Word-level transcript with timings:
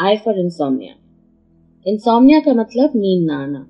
I 0.00 0.16
for 0.16 0.38
insomnia 0.38 0.94
insomnia 1.86 2.40
का 2.40 2.54
मतलब 2.54 2.92
नींद 2.96 3.26
ना 3.26 3.42
आना। 3.42 3.66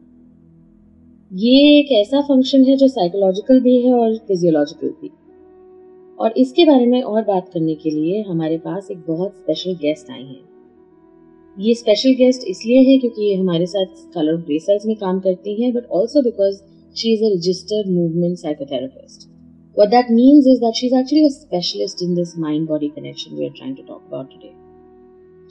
ये 1.33 1.79
एक 1.79 1.93
ऐसा 1.93 2.21
फ़ंक्शन 2.21 2.65
है 2.65 2.77
जो 2.77 2.89
साइकोलॉजिकल 2.89 3.61
भी 3.61 3.77
है 3.83 3.93
और 3.95 4.17
फिजियोलॉजिकल 4.17 4.89
भी। 4.89 5.11
और 6.19 6.35
इसके 6.37 6.65
बारे 6.65 6.87
में 6.87 7.03
और 7.03 7.25
बात 7.25 7.49
करने 7.49 7.75
के 7.75 7.91
लिए 7.91 8.23
हमारे 8.23 8.59
पास 8.59 8.89
एक 8.91 9.05
बहुत 9.09 9.37
स्पेशल 9.37 9.75
गेस्ट 9.75 10.11
आई 10.11 10.23
हैं। 10.23 10.43
ये 11.57 11.75
स्पेशल 11.75 12.15
गेस्ट 12.15 12.49
इसलिए 12.49 12.81
है 12.91 12.99
क्योंकि 12.99 13.31
ये 13.31 13.35
हमारे 13.35 13.67
साथ 13.67 14.13
कलर 14.15 14.37
ग्रे 14.37 14.59
सेल्स 14.59 14.87
में 14.87 14.97
काम 14.97 15.21
करती 15.21 15.63
हैं 15.63 15.73
but 15.75 15.87
also 15.91 16.23
because 16.23 16.63
she 16.97 17.13
is 17.13 17.25
a 17.25 17.35
registered 17.35 17.91
movement 17.91 18.39
psychotherapist 18.39 19.31
What 19.77 19.91
that 19.91 20.11
means 20.11 20.47
is 20.47 20.61
that 20.61 20.77
she's 20.77 20.93
actually 20.93 21.25
a 21.27 21.31
specialist 21.31 22.03
in 22.03 22.15
this 22.15 22.37
mind 22.37 22.69
body 22.69 22.91
connection 22.91 23.39
we 23.39 23.47
are 23.47 23.55
trying 23.57 23.75
to 23.77 23.83
talk 23.83 24.03
about 24.07 24.31
today. 24.31 24.53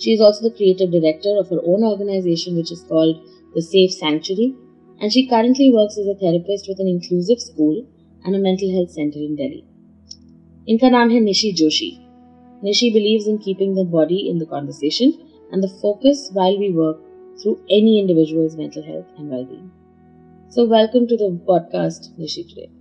She 0.01 0.13
is 0.13 0.19
also 0.19 0.43
the 0.49 0.55
creative 0.55 0.91
director 0.91 1.37
of 1.37 1.49
her 1.49 1.61
own 1.63 1.83
organization, 1.83 2.55
which 2.57 2.71
is 2.71 2.83
called 2.89 3.17
the 3.53 3.61
Safe 3.61 3.91
Sanctuary, 3.93 4.55
and 4.99 5.13
she 5.13 5.27
currently 5.27 5.71
works 5.71 5.97
as 5.97 6.07
a 6.07 6.15
therapist 6.15 6.67
with 6.67 6.79
an 6.79 6.87
inclusive 6.87 7.39
school 7.39 7.85
and 8.25 8.35
a 8.35 8.39
mental 8.39 8.71
health 8.75 8.91
center 8.91 9.19
in 9.19 9.35
Delhi. 9.35 9.65
Inka 10.73 10.89
naam 10.93 11.11
hai 11.15 11.19
Nishi 11.25 11.49
Joshi. 11.59 11.89
Nishi 12.63 12.91
believes 12.93 13.27
in 13.27 13.37
keeping 13.37 13.75
the 13.75 13.85
body 13.85 14.27
in 14.29 14.39
the 14.39 14.47
conversation 14.53 15.13
and 15.51 15.63
the 15.63 15.67
focus 15.83 16.29
while 16.33 16.57
we 16.57 16.71
work 16.71 16.97
through 17.43 17.59
any 17.69 17.99
individual's 17.99 18.57
mental 18.57 18.83
health 18.83 19.05
and 19.17 19.29
well-being. 19.29 19.71
So 20.49 20.65
welcome 20.65 21.07
to 21.07 21.17
the 21.17 21.29
podcast, 21.47 22.09
Nishi, 22.19 22.47
today. 22.49 22.71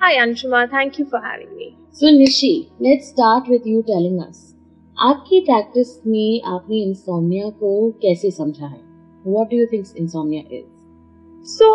Hi, 0.00 0.14
Anshuma. 0.24 0.70
Thank 0.70 0.98
you 0.98 1.04
for 1.04 1.20
having 1.20 1.54
me. 1.56 1.76
So, 1.92 2.06
Nishi, 2.06 2.70
let's 2.80 3.08
start 3.08 3.48
with 3.48 3.66
you 3.66 3.84
telling 3.86 4.20
us 4.20 4.51
आपकी 5.02 5.40
practice 5.40 5.88
में 6.06 6.42
आपने 6.46 6.76
insomnia 6.82 7.48
को 7.50 7.90
कैसे 8.02 8.30
समझा 8.30 8.66
है? 8.66 8.80
What 9.26 9.46
do 9.46 9.64
think 9.72 9.86
insomnia 9.98 10.42
is 10.52 11.46
so 11.46 11.70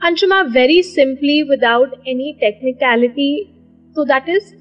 Anshuma 0.00 0.40
very 0.42 0.82
simply 0.82 1.42
without 1.42 1.94
any 2.08 2.32
technicality 2.40 3.30
तो 3.96 4.04
that 4.04 4.28
is 4.28 4.52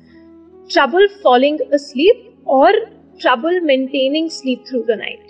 trouble 0.69 1.08
falling 1.23 1.59
sleep 1.73 2.43
और 2.48 2.80
trouble 3.21 3.59
maintaining 3.61 4.30
sleep 4.30 4.64
through 4.70 4.82
the 4.83 4.98
night 4.99 5.27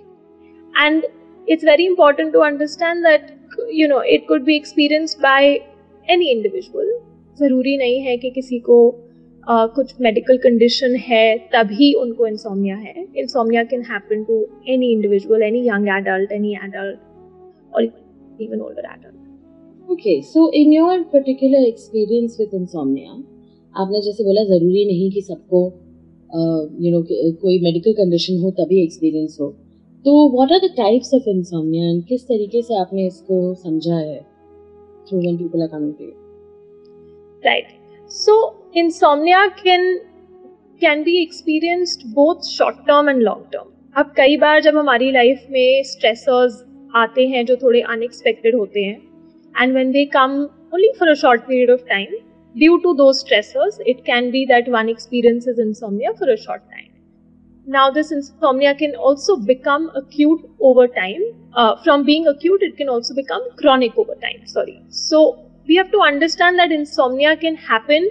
and 0.74 1.06
it's 1.48 1.66
very 1.66 1.86
important 1.86 2.34
to 2.34 2.40
understand 2.40 3.04
that 3.04 3.36
you 3.74 3.88
know 3.88 4.02
it 4.02 4.28
could 4.28 4.44
be 4.44 4.56
experienced 4.56 5.22
by 5.22 5.48
any 6.08 6.30
individual 6.32 6.98
ज़रूरी 7.38 7.78
नहीं 7.78 8.00
है 8.02 8.18
कि 8.18 8.30
किसी 8.30 8.60
को 8.60 8.80
uh, 9.48 9.68
कुछ 9.76 9.94
medical 10.02 10.38
condition 10.38 10.96
है 11.02 11.38
तभी 11.54 11.94
उनको 12.02 12.28
इंसोमिया 12.28 12.76
है। 12.78 13.06
Insomnia 13.18 13.64
can 13.64 13.82
happen 13.92 14.24
to 14.24 14.46
any 14.70 14.92
individual 14.94 15.44
any 15.44 15.68
young 15.68 15.88
adult 15.98 16.32
any 16.32 16.54
adult 16.66 17.76
और 17.76 17.84
even 18.42 18.62
older 18.62 18.90
adult 18.94 19.92
okay 19.92 20.22
so 20.24 20.52
in 20.54 20.74
your 20.74 21.02
particular 21.14 21.68
experience 21.68 22.38
with 22.40 22.54
insomnia 22.54 23.12
आपने 23.76 24.02
जैसे 24.02 24.24
बोला 24.24 24.44
ज़रूरी 24.46 24.86
नहीं 24.86 25.12
कि 25.12 25.22
सबको 25.22 25.64
यू 26.84 26.92
नो 26.92 27.04
कोई 27.42 27.60
मेडिकल 27.64 27.94
कंडीशन 27.94 28.40
हो 28.44 28.52
तभी 28.60 28.84
एक्सपीरियंस 28.84 29.38
हो। 29.42 29.50
तो 30.06 30.14
what 30.34 30.52
are 30.52 30.60
the 30.60 30.74
types 30.78 31.14
of 31.14 31.30
insomnia 31.30 32.00
किस 32.10 32.28
तरीके 32.28 32.62
से 32.62 32.80
आपने 32.80 33.06
इसको 33.08 33.54
समझा 33.64 33.96
है 33.96 34.20
through 35.10 35.20
when 35.20 35.38
people 35.38 35.62
are 35.62 35.68
coming 35.68 35.94
to 35.94 36.06
right. 37.44 37.77
so 38.11 38.55
insomnia 38.75 39.43
can 39.63 39.87
can 40.83 41.05
be 41.05 41.23
experienced 41.23 42.05
both 42.15 42.49
short 42.49 42.83
term 42.87 43.09
and 43.09 43.23
long 43.31 43.45
term 43.53 43.69
अब 43.97 44.13
कई 44.17 44.37
बार 44.37 44.61
जब 44.63 44.77
हमारी 44.77 45.11
लाइफ 45.13 45.47
में 45.51 45.83
स्ट्रेसर्स 45.85 46.63
आते 46.97 47.27
हैं 47.29 47.45
जो 47.47 47.57
थोड़े 47.63 47.81
अनएक्सपेक्टेड 47.95 48.55
होते 48.57 48.85
हैं 48.85 49.01
and 49.61 49.73
when 49.73 49.91
they 49.93 50.05
come 50.15 50.37
only 50.75 50.93
for 50.99 51.09
a 51.09 51.15
short 51.23 51.43
period 51.49 51.71
of 51.71 51.85
time 51.89 52.15
due 52.55 52.79
to 52.81 52.95
those 52.95 53.21
stressors 53.25 53.77
it 53.93 54.01
can 54.05 54.31
be 54.31 54.41
that 54.47 54.67
one 54.69 54.89
experiences 54.89 55.59
insomnia 55.59 56.11
for 56.19 56.29
a 56.31 56.37
short 56.37 56.65
time 56.71 56.91
now 57.67 57.91
this 57.91 58.11
insomnia 58.13 58.75
can 58.75 58.95
also 58.95 59.37
become 59.37 59.91
acute 59.95 60.43
over 60.61 60.87
time 60.89 61.23
uh, 61.55 61.77
from 61.85 62.05
being 62.05 62.27
acute 62.27 62.63
it 62.63 62.77
can 62.77 62.89
also 62.89 63.15
become 63.15 63.41
chronic 63.57 63.97
over 63.97 64.15
time 64.17 64.47
sorry 64.47 64.77
so 64.89 65.23
we 65.68 65.76
have 65.76 65.92
to 65.92 66.00
understand 66.00 66.58
that 66.60 66.72
insomnia 66.72 67.36
can 67.36 67.56
happen 67.56 68.10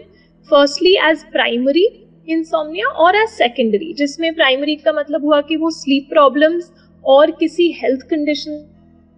firstly 0.49 0.99
as 1.03 1.25
primary 1.33 1.85
insomnia 2.27 2.89
or 2.99 3.13
as 3.17 3.37
secondary 3.43 3.93
जिसमें 3.95 4.31
primary 4.35 4.77
का 4.85 4.93
मतलब 4.93 5.25
हुआ 5.25 5.41
कि 5.41 5.57
वो 5.57 5.71
sleep 5.71 6.11
problems 6.13 6.71
और 7.05 7.31
किसी 7.41 7.69
health 7.83 8.03
condition 8.13 8.59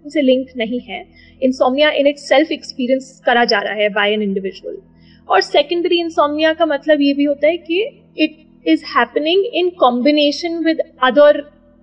से 0.05 0.23
linked 0.23 0.57
नहीं 0.57 0.81
है 0.81 1.01
insomnia 1.49 1.91
in 2.01 2.11
itself 2.13 2.53
experience 2.59 3.09
करा 3.27 3.45
जा 3.45 3.61
रहा 3.61 3.75
है 3.75 3.89
by 3.95 4.07
an 4.17 4.23
individual 4.23 4.77
और 5.31 5.43
secondary 5.43 6.01
insomnia 6.05 6.55
का 6.59 6.67
मतलब 6.67 7.01
ये 7.01 7.15
भी 7.15 7.25
होता 7.25 7.47
है 7.47 7.57
कि 7.67 7.83
it 8.27 8.39
is 8.75 8.87
happening 8.95 9.45
in 9.55 9.73
combination 9.83 10.63
with 10.65 10.87
other 11.11 11.33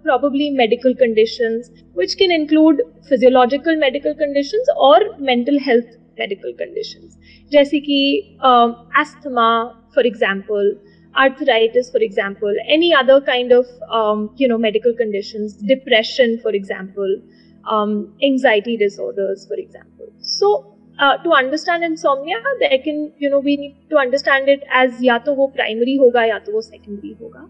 probably 0.05 0.49
medical 0.63 0.95
conditions 0.95 1.69
which 1.93 2.17
can 2.17 2.31
include 2.31 2.81
physiological 3.09 3.79
medical 3.85 4.15
conditions 4.15 4.75
or 4.89 4.97
mental 5.19 5.59
health 5.59 5.93
medical 6.19 6.53
conditions 6.61 7.17
जैसे 7.51 7.79
कि 7.87 8.37
asthma 9.03 9.49
for 9.95 10.03
example 10.11 10.71
arthritis 11.23 11.89
for 11.91 12.01
example 12.01 12.53
any 12.67 12.93
other 12.93 13.21
kind 13.21 13.51
of 13.51 13.65
um, 13.89 14.29
you 14.37 14.47
know 14.47 14.57
medical 14.57 14.93
conditions 14.93 15.53
depression 15.73 16.39
for 16.39 16.51
example 16.51 17.17
um, 17.65 18.13
anxiety 18.23 18.77
disorders 18.77 19.45
for 19.47 19.55
example 19.55 20.07
so 20.19 20.75
uh, 20.99 21.17
to 21.17 21.31
understand 21.31 21.83
insomnia 21.83 22.37
there 22.59 22.79
can 22.79 23.11
you 23.17 23.29
know 23.29 23.39
we 23.39 23.57
need 23.57 23.75
to 23.89 23.97
understand 23.97 24.49
it 24.49 24.63
as 24.71 25.03
या 25.03 25.17
तो 25.27 25.33
वो 25.35 25.51
primary 25.57 25.97
होगा 25.99 26.23
या 26.25 26.39
तो 26.39 26.51
वो 26.51 26.61
secondary 26.61 27.13
होगा 27.21 27.49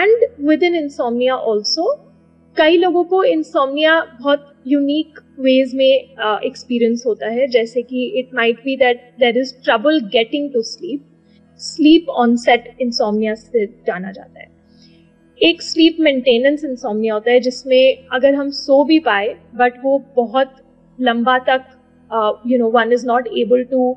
and 0.00 0.24
within 0.50 0.74
insomnia 0.74 1.36
also 1.36 2.11
कई 2.56 2.76
लोगों 2.76 3.02
को 3.04 3.24
insomnia 3.26 3.92
बहुत 4.18 4.48
यूनिक 4.66 5.18
वेज 5.40 5.74
में 5.74 5.86
एक्सपीरियंस 5.86 7.02
होता 7.06 7.28
है। 7.28 7.46
जैसे 7.48 7.82
कि 7.82 8.04
it 8.18 8.34
might 8.34 8.58
be 8.64 8.76
that 8.76 9.00
there 9.20 9.38
is 9.38 9.54
trouble 9.64 10.00
getting 10.12 10.52
to 10.52 10.62
sleep 10.62 11.04
sleep 11.60 12.08
onset 12.36 12.76
insomnia 12.80 13.34
से 13.34 13.64
जाना 13.86 14.12
जाता 14.12 14.40
है। 14.40 14.50
एक 15.38 15.62
स्लीप 15.62 15.96
मेंटेनेंस 16.00 16.64
इंसोमिया 16.64 17.14
होता 17.14 17.30
है, 17.30 17.40
जिसमें 17.40 18.06
अगर 18.12 18.34
हम 18.34 18.50
सो 18.50 18.82
भी 18.84 18.98
पाए 19.00 19.34
बट 19.54 19.80
वो 19.84 19.98
बहुत 20.16 20.54
लंबा 20.98 21.38
तक 21.48 21.64
you 22.46 22.58
know 22.58 22.70
one 22.70 22.92
is 22.92 23.06
not 23.06 23.28
able 23.38 23.64
to 23.72 23.96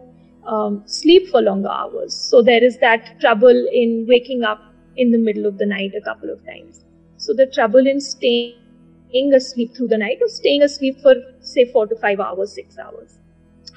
sleep 0.94 1.28
for 1.32 1.44
long 1.44 1.68
hours 1.68 2.22
so 2.30 2.42
there 2.44 2.64
is 2.64 2.78
that 2.80 3.16
trouble 3.20 3.68
in 3.74 4.04
waking 4.10 4.44
up 4.46 4.72
in 4.98 5.12
the 5.12 5.24
middle 5.26 5.46
of 5.46 5.56
the 5.56 5.70
night 5.70 6.02
a 6.02 6.06
couple 6.10 6.32
of 6.32 6.44
times 6.48 6.85
so 7.26 7.34
the 7.34 7.48
trouble 7.48 7.88
in 7.88 8.00
staying 8.00 9.34
asleep 9.34 9.76
through 9.76 9.88
the 9.88 9.98
night 9.98 10.20
or 10.22 10.28
staying 10.28 10.62
asleep 10.62 11.02
for 11.02 11.16
say 11.40 11.66
four 11.72 11.88
to 11.88 11.96
five 11.96 12.20
hours, 12.20 12.54
six 12.54 12.78
hours. 12.78 13.18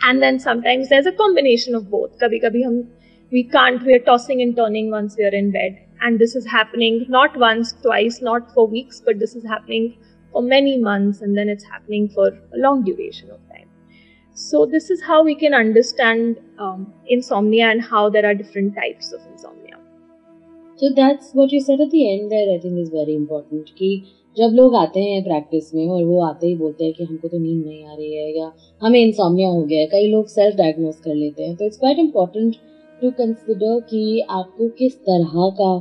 And 0.03 0.23
then 0.23 0.39
sometimes 0.39 0.89
there's 0.89 1.07
a 1.07 1.13
combination 1.13 1.75
of 1.75 1.91
both. 1.91 2.19
Kabhi 2.19 2.43
kabhi 2.45 2.65
hum 2.65 2.89
we 3.31 3.45
can't, 3.45 3.83
we're 3.85 3.99
tossing 3.99 4.41
and 4.43 4.57
turning 4.57 4.91
once 4.91 5.17
we're 5.19 5.35
in 5.35 5.51
bed. 5.51 5.79
And 6.01 6.19
this 6.19 6.35
is 6.35 6.47
happening 6.47 7.07
not 7.09 7.37
once, 7.37 7.73
twice, 7.83 8.21
not 8.23 8.53
for 8.55 8.67
weeks, 8.67 9.03
but 9.05 9.19
this 9.19 9.35
is 9.35 9.45
happening 9.45 9.99
for 10.33 10.43
many 10.43 10.79
months 10.79 11.21
and 11.21 11.37
then 11.37 11.49
it's 11.49 11.65
happening 11.65 12.09
for 12.09 12.29
a 12.29 12.57
long 12.57 12.85
duration 12.85 13.31
of 13.31 13.41
time. 13.49 13.69
So, 14.35 14.67
this 14.67 14.89
is 14.89 15.03
how 15.03 15.25
we 15.25 15.35
can 15.35 15.53
understand 15.53 16.39
um, 16.59 16.93
insomnia 17.09 17.71
and 17.71 17.83
how 17.83 18.09
there 18.09 18.25
are 18.25 18.35
different 18.35 18.77
types 18.77 19.13
of 19.13 19.21
insomnia. 19.33 19.58
So, 20.79 20.91
that's 20.95 21.33
what 21.33 21.51
you 21.51 21.61
said 21.61 21.81
at 21.81 21.91
the 21.91 22.09
end 22.09 22.31
there, 22.31 22.49
I 22.49 22.59
think 22.59 22.79
is 22.79 22.91
very 22.91 23.15
important. 23.17 23.71
कि 23.79 23.91
जब 24.37 24.53
लोग 24.55 24.75
आते 24.77 25.01
हैं 25.01 25.23
practice 25.25 25.75
में 25.75 25.89
और 25.89 26.05
वो 26.05 26.21
आते 26.25 26.47
ही 26.47 26.55
बोलते 26.57 26.85
हैं 26.85 26.93
कि 26.95 27.05
हमको 27.05 27.29
तो 27.29 27.39
नींद 27.39 27.65
नहीं 27.67 27.85
आ 27.85 27.95
रही 27.95 28.15
है 28.15 28.37
या 28.37 28.53
हमें 28.83 28.99
इंसोमिया 29.01 29.49
हो 29.49 29.63
गया 29.63 29.81
है 29.81 29.87
कई 29.93 30.11
लोग 30.11 30.27
सेल्फ 30.29 30.57
डायग्नोज 30.57 30.97
कर 31.05 31.15
लेते 31.15 31.43
हैं 31.43 31.57
तो 31.57 31.65
it's 31.65 31.79
quite 31.79 31.99
important 31.99 32.57
to 33.01 33.11
consider 33.19 33.81
कि 33.91 34.03
आपको 34.31 34.69
किस 34.79 34.97
तरह 35.09 35.51
का 35.61 35.73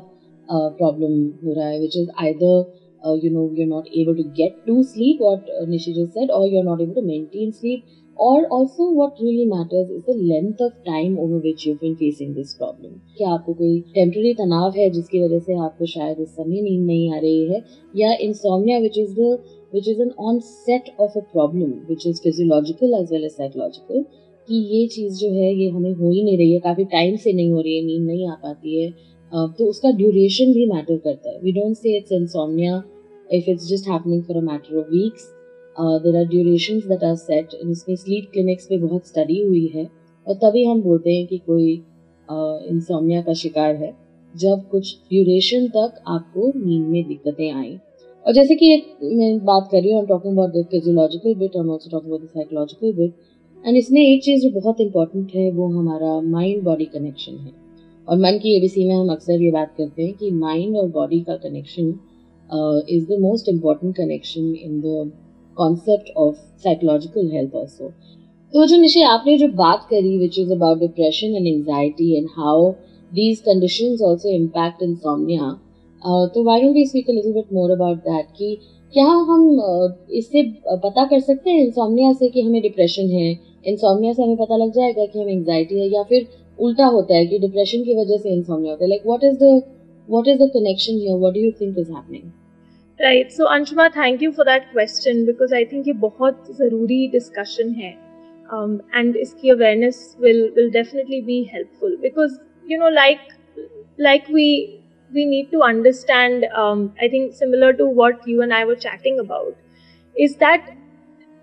प्रॉब्लम 0.49 1.21
हो 1.43 1.53
रहा 1.53 1.67
है 1.67 1.79
which 1.79 1.97
is 1.97 2.09
either 2.21 3.19
you 3.23 3.31
know 3.31 3.43
you 3.53 3.63
are 3.63 3.69
not 3.69 3.87
able 3.97 4.15
to 4.15 4.23
get 4.37 4.55
to 4.67 4.81
sleep 4.85 5.21
what 5.21 5.51
Nishi 5.69 5.93
said 5.97 6.31
और 6.31 6.47
you 6.47 6.59
are 6.59 6.65
not 6.65 6.81
able 6.81 6.93
to 6.93 7.07
maintain 7.07 7.51
sleep 7.51 7.83
और 8.19 8.43
also 8.43 8.89
what 8.93 9.21
really 9.21 9.45
matters 9.45 9.89
is 9.91 10.11
the 10.11 10.15
length 10.17 10.61
of 10.61 10.73
time 10.85 11.17
over 11.19 11.39
which 11.39 11.67
you 11.67 11.73
been 11.75 11.93
facing 11.95 12.33
this 12.35 12.53
problem 12.53 12.91
क्या 13.17 13.29
आपको 13.29 13.53
कोई 13.53 13.79
temporary 13.95 14.33
तनाव 14.33 14.73
है 14.77 14.89
जिसकी 14.89 15.23
वजह 15.23 15.39
से 15.39 15.53
आपको 15.55 15.85
शायद 15.85 16.19
इस 16.19 16.29
समय 16.29 16.61
नींद 16.61 16.85
नहीं 16.85 17.11
आ 17.13 17.19
रही 17.19 17.45
है? 17.47 17.61
या 17.95 18.13
insomnia 18.21 18.79
which 18.79 18.97
is 18.97 19.13
the 19.19 19.37
which 19.73 19.87
is 19.87 20.01
an 20.01 20.11
onset 20.39 20.89
of 20.99 21.17
a 21.17 21.21
problem 21.33 21.71
which 21.89 22.07
is 22.07 22.21
physiological 22.21 22.93
as 22.93 23.11
well 23.11 23.23
as 23.23 23.31
psychological 23.31 24.03
कि 24.47 24.55
ये 24.75 24.87
चीज़ 24.87 25.19
जो 25.19 25.31
है 25.31 25.53
ये 25.53 25.69
हमें 25.69 25.91
हो 25.91 26.11
ही 26.11 26.23
नहीं 26.23 26.37
रही 26.37 26.53
है 26.53 26.59
काफ़ी 26.59 26.83
टाइम 26.85 27.15
से 27.15 27.33
नहीं 27.33 27.51
हो 27.51 27.61
रही 27.61 27.77
है 27.77 27.85
नींद 27.85 28.05
नहीं 28.07 28.27
आ 28.27 28.35
पाती 28.43 28.81
है। 28.81 28.89
uh, 28.89 29.57
तो 29.57 29.65
उसका 29.65 29.91
ड्यूरेशन 29.91 30.53
भी 30.53 30.65
मैटर 30.65 30.97
करता 30.97 31.29
है। 31.29 31.39
We 31.39 31.51
don't 31.51 31.75
say 31.75 31.97
it's 31.97 32.11
insomnia 32.11 32.83
if 33.29 33.49
it's 33.49 33.67
just 33.69 33.87
happening 33.87 34.21
for 34.23 34.37
a 34.37 34.41
matter 34.41 34.77
of 34.77 34.87
weeks 34.87 35.33
there 35.77 36.15
are 36.17 36.25
duration 36.27 36.79
that 36.89 37.03
are 37.03 37.15
set 37.17 37.53
इसमें 37.55 37.95
स्लीप 37.95 38.29
क्लिनिक्स 38.33 38.65
पे 38.65 38.77
बहुत 38.77 39.07
स्टडी 39.07 39.41
हुई 39.41 39.65
है, 39.75 39.87
और 40.27 40.35
तभी 40.35 40.63
हम 40.65 40.81
बोलते 40.81 41.15
हैं 41.15 41.25
कि 41.27 41.37
कोई 41.39 41.73
इंसोमिया 42.69 43.21
का 43.21 43.33
शिकार 43.35 43.75
है, 43.75 43.93
जब 44.35 44.67
कुछ 44.71 44.95
ड्यूरेशन 45.09 45.67
तक 45.75 46.01
आपको 46.07 46.51
नींद 46.55 46.87
में 46.87 47.07
दिक्कतें 47.07 47.51
आई। 47.51 47.77
और 48.25 48.33
जैसे 48.33 48.55
कि 48.55 48.73
एक, 48.73 48.87
मैं 49.03 49.45
बात 49.45 49.67
कर 49.71 49.81
रही 49.81 49.91
हूँ 49.91 50.05
talking 50.07 50.33
about 50.33 50.51
the 50.51 50.65
physiological 50.71 51.35
bit 51.35 51.55
और 51.55 51.67
also 51.67 51.89
talking 51.89 52.13
about 52.13 52.23
the 52.23 52.29
psychological 52.29 52.93
bit 52.93 53.13
and 53.63 53.77
इसमें 53.77 54.01
एक 54.01 54.23
चीज़ 54.23 54.41
जो 54.41 54.49
बहुत 54.51 54.81
इंपॉर्टेंट 54.81 55.31
है, 55.35 55.49
वो 55.51 55.67
हमारा 55.69 56.19
माइंड 56.23 56.63
बॉडी 56.63 56.85
कनेक्शन 56.87 57.37
है। 57.37 57.51
और 58.07 58.17
मन 58.17 58.37
की 58.43 58.55
एबीसी 58.57 58.87
में 58.87 58.95
हम 58.95 59.09
अक्सर 59.11 59.41
ये 59.41 59.51
बात 59.51 59.73
करते 59.77 60.03
हैं 60.03 60.13
कि 60.13 60.31
माइंड 60.33 60.77
और 60.77 60.89
बॉडी 60.91 61.19
का 61.21 61.35
connection 61.37 61.87
is 62.89 63.05
the 63.05 63.17
most 63.21 63.49
important 63.49 63.95
connection 63.95 64.53
in 64.55 64.79
the 64.81 65.11
concept 65.57 66.09
of 66.17 66.35
psychological 66.63 67.29
health 67.31 67.55
also 67.55 67.91
तो 68.53 68.65
जो 68.65 68.77
निशे 68.77 69.01
आपने 69.03 69.37
जो 69.37 69.47
बात 69.55 69.87
करी 69.89 70.17
which 70.17 70.39
is 70.39 70.51
about 70.53 70.79
depression 70.79 71.35
and 71.35 71.47
anxiety 71.47 72.13
and 72.17 72.27
how 72.37 72.71
these 73.11 73.41
conditions 73.41 74.01
also 74.01 74.29
impact 74.29 74.81
insomnia 74.81 75.57
uh, 76.01 76.27
तो 76.27 76.43
why 76.43 76.59
don't 76.61 76.73
we 76.73 76.85
speak 76.85 77.07
a 77.07 77.11
little 77.11 77.33
bit 77.33 77.51
more 77.51 77.71
about 77.71 78.03
that? 78.03 78.31
कि 78.37 78.57
क्या 78.93 79.05
हम 79.05 79.45
uh, 79.59 80.11
इससे 80.11 80.43
पता 80.67 81.05
कर 81.05 81.19
सकते 81.19 81.49
हैं 81.49 81.63
इंसोमिया 81.65 82.11
से 82.13 82.29
कि 82.29 82.41
हमें 82.41 82.61
डिप्रेशन 82.61 83.09
है? 83.09 83.31
इंसोमिया 83.67 84.13
से 84.13 84.23
हमें 84.23 84.37
पता 84.37 84.55
लग 84.55 84.71
जाएगा 84.71 85.05
कि 85.05 85.19
हमें 85.19 85.33
एंगजाइटी 85.33 85.79
है 85.79 85.87
या 85.87 86.03
फिर 86.03 86.27
उल्टा 86.59 86.85
होता 86.85 87.15
है 87.15 87.25
कि 87.25 87.39
डिप्रेशन 87.39 87.83
की 87.83 87.95
वजह 87.95 88.17
से 88.17 88.29
इंसोमिया 88.29 88.71
होता 88.71 88.83
है। 88.83 88.89
Like 88.89 89.05
what 89.07 89.23
is 89.23 89.37
the 89.43 89.61
what 90.09 90.27
is 90.27 90.43
the 90.43 90.49
connection 90.53 90.93
here 90.93 91.17
what 91.17 91.33
do 91.33 91.39
you 91.39 91.51
think 91.61 91.77
is 91.79 91.91
happening 91.91 92.31
right 93.00 93.30
so 93.30 93.44
Anshuma 93.54 93.88
thank 93.96 94.22
you 94.22 94.30
for 94.32 94.46
that 94.46 94.70
question 94.72 95.24
because 95.26 95.54
I 95.54 95.64
think 95.72 95.86
ये 95.88 95.92
बहुत 96.06 96.46
ज़रूरी 96.56 97.06
डिस्कशन 97.12 97.72
है 97.74 97.90
एंड 97.90 99.12
um, 99.12 99.16
इसकी 99.16 99.50
awareness 99.50 100.16
will 100.20 100.42
will 100.56 100.70
definitely 100.70 101.20
be 101.22 101.42
helpful 101.52 101.96
because 102.02 102.38
you 102.70 102.78
know 102.78 102.88
like 102.90 103.28
like 104.00 104.30
we 104.30 104.48
we 105.10 105.24
need 105.26 105.50
to 105.50 105.62
understand 105.62 106.44
um, 106.54 106.84
i 107.00 107.08
think 107.08 107.34
similar 107.34 107.72
to 107.72 107.86
what 107.86 108.26
you 108.26 108.42
and 108.42 108.54
i 108.54 108.64
were 108.64 108.76
chatting 108.76 109.18
about 109.18 109.56
is 110.16 110.36
that 110.36 110.70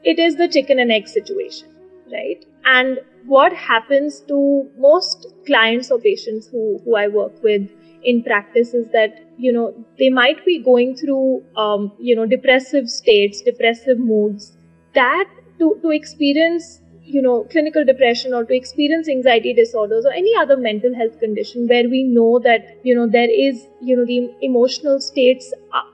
it 0.06 0.20
is 0.20 0.38
the 0.38 0.48
chicken 0.48 0.80
and 0.80 0.92
egg 0.92 1.08
situation 1.08 1.70
right 2.08 2.46
and 2.66 3.00
what 3.26 3.54
happens 3.66 4.20
to 4.22 4.40
most 4.78 5.28
clients 5.46 5.92
or 5.92 6.00
patients 6.00 6.48
who, 6.48 6.80
who 6.84 6.96
i 6.96 7.08
work 7.08 7.44
with 7.44 7.70
in 8.05 8.23
practice 8.23 8.75
is 8.75 8.89
that 8.93 9.21
you 9.37 9.53
know 9.53 9.73
they 9.99 10.11
might 10.11 10.45
be 10.45 10.59
going 10.63 10.95
through 10.95 11.43
um, 11.57 11.93
you 11.99 12.15
know 12.17 12.27
depressive 12.27 12.89
states 12.89 13.41
depressive 13.43 13.99
moods. 13.99 14.53
That 14.95 15.27
to 15.59 15.79
to 15.83 15.91
experience 15.91 16.81
you 17.05 17.21
know 17.23 17.45
clinical 17.51 17.85
depression 17.85 18.33
or 18.35 18.45
to 18.45 18.55
experience 18.57 19.09
anxiety 19.09 19.53
disorders 19.55 20.05
or 20.07 20.13
any 20.13 20.35
other 20.37 20.57
mental 20.57 20.95
health 20.95 21.19
condition 21.19 21.67
where 21.69 21.89
we 21.89 22.03
know 22.05 22.39
that 22.41 22.63
you 22.83 22.95
know 22.95 23.07
there 23.07 23.29
is 23.31 23.67
you 23.81 23.97
know 23.97 24.05
the 24.07 24.31
emotional 24.41 25.01
states 25.01 25.53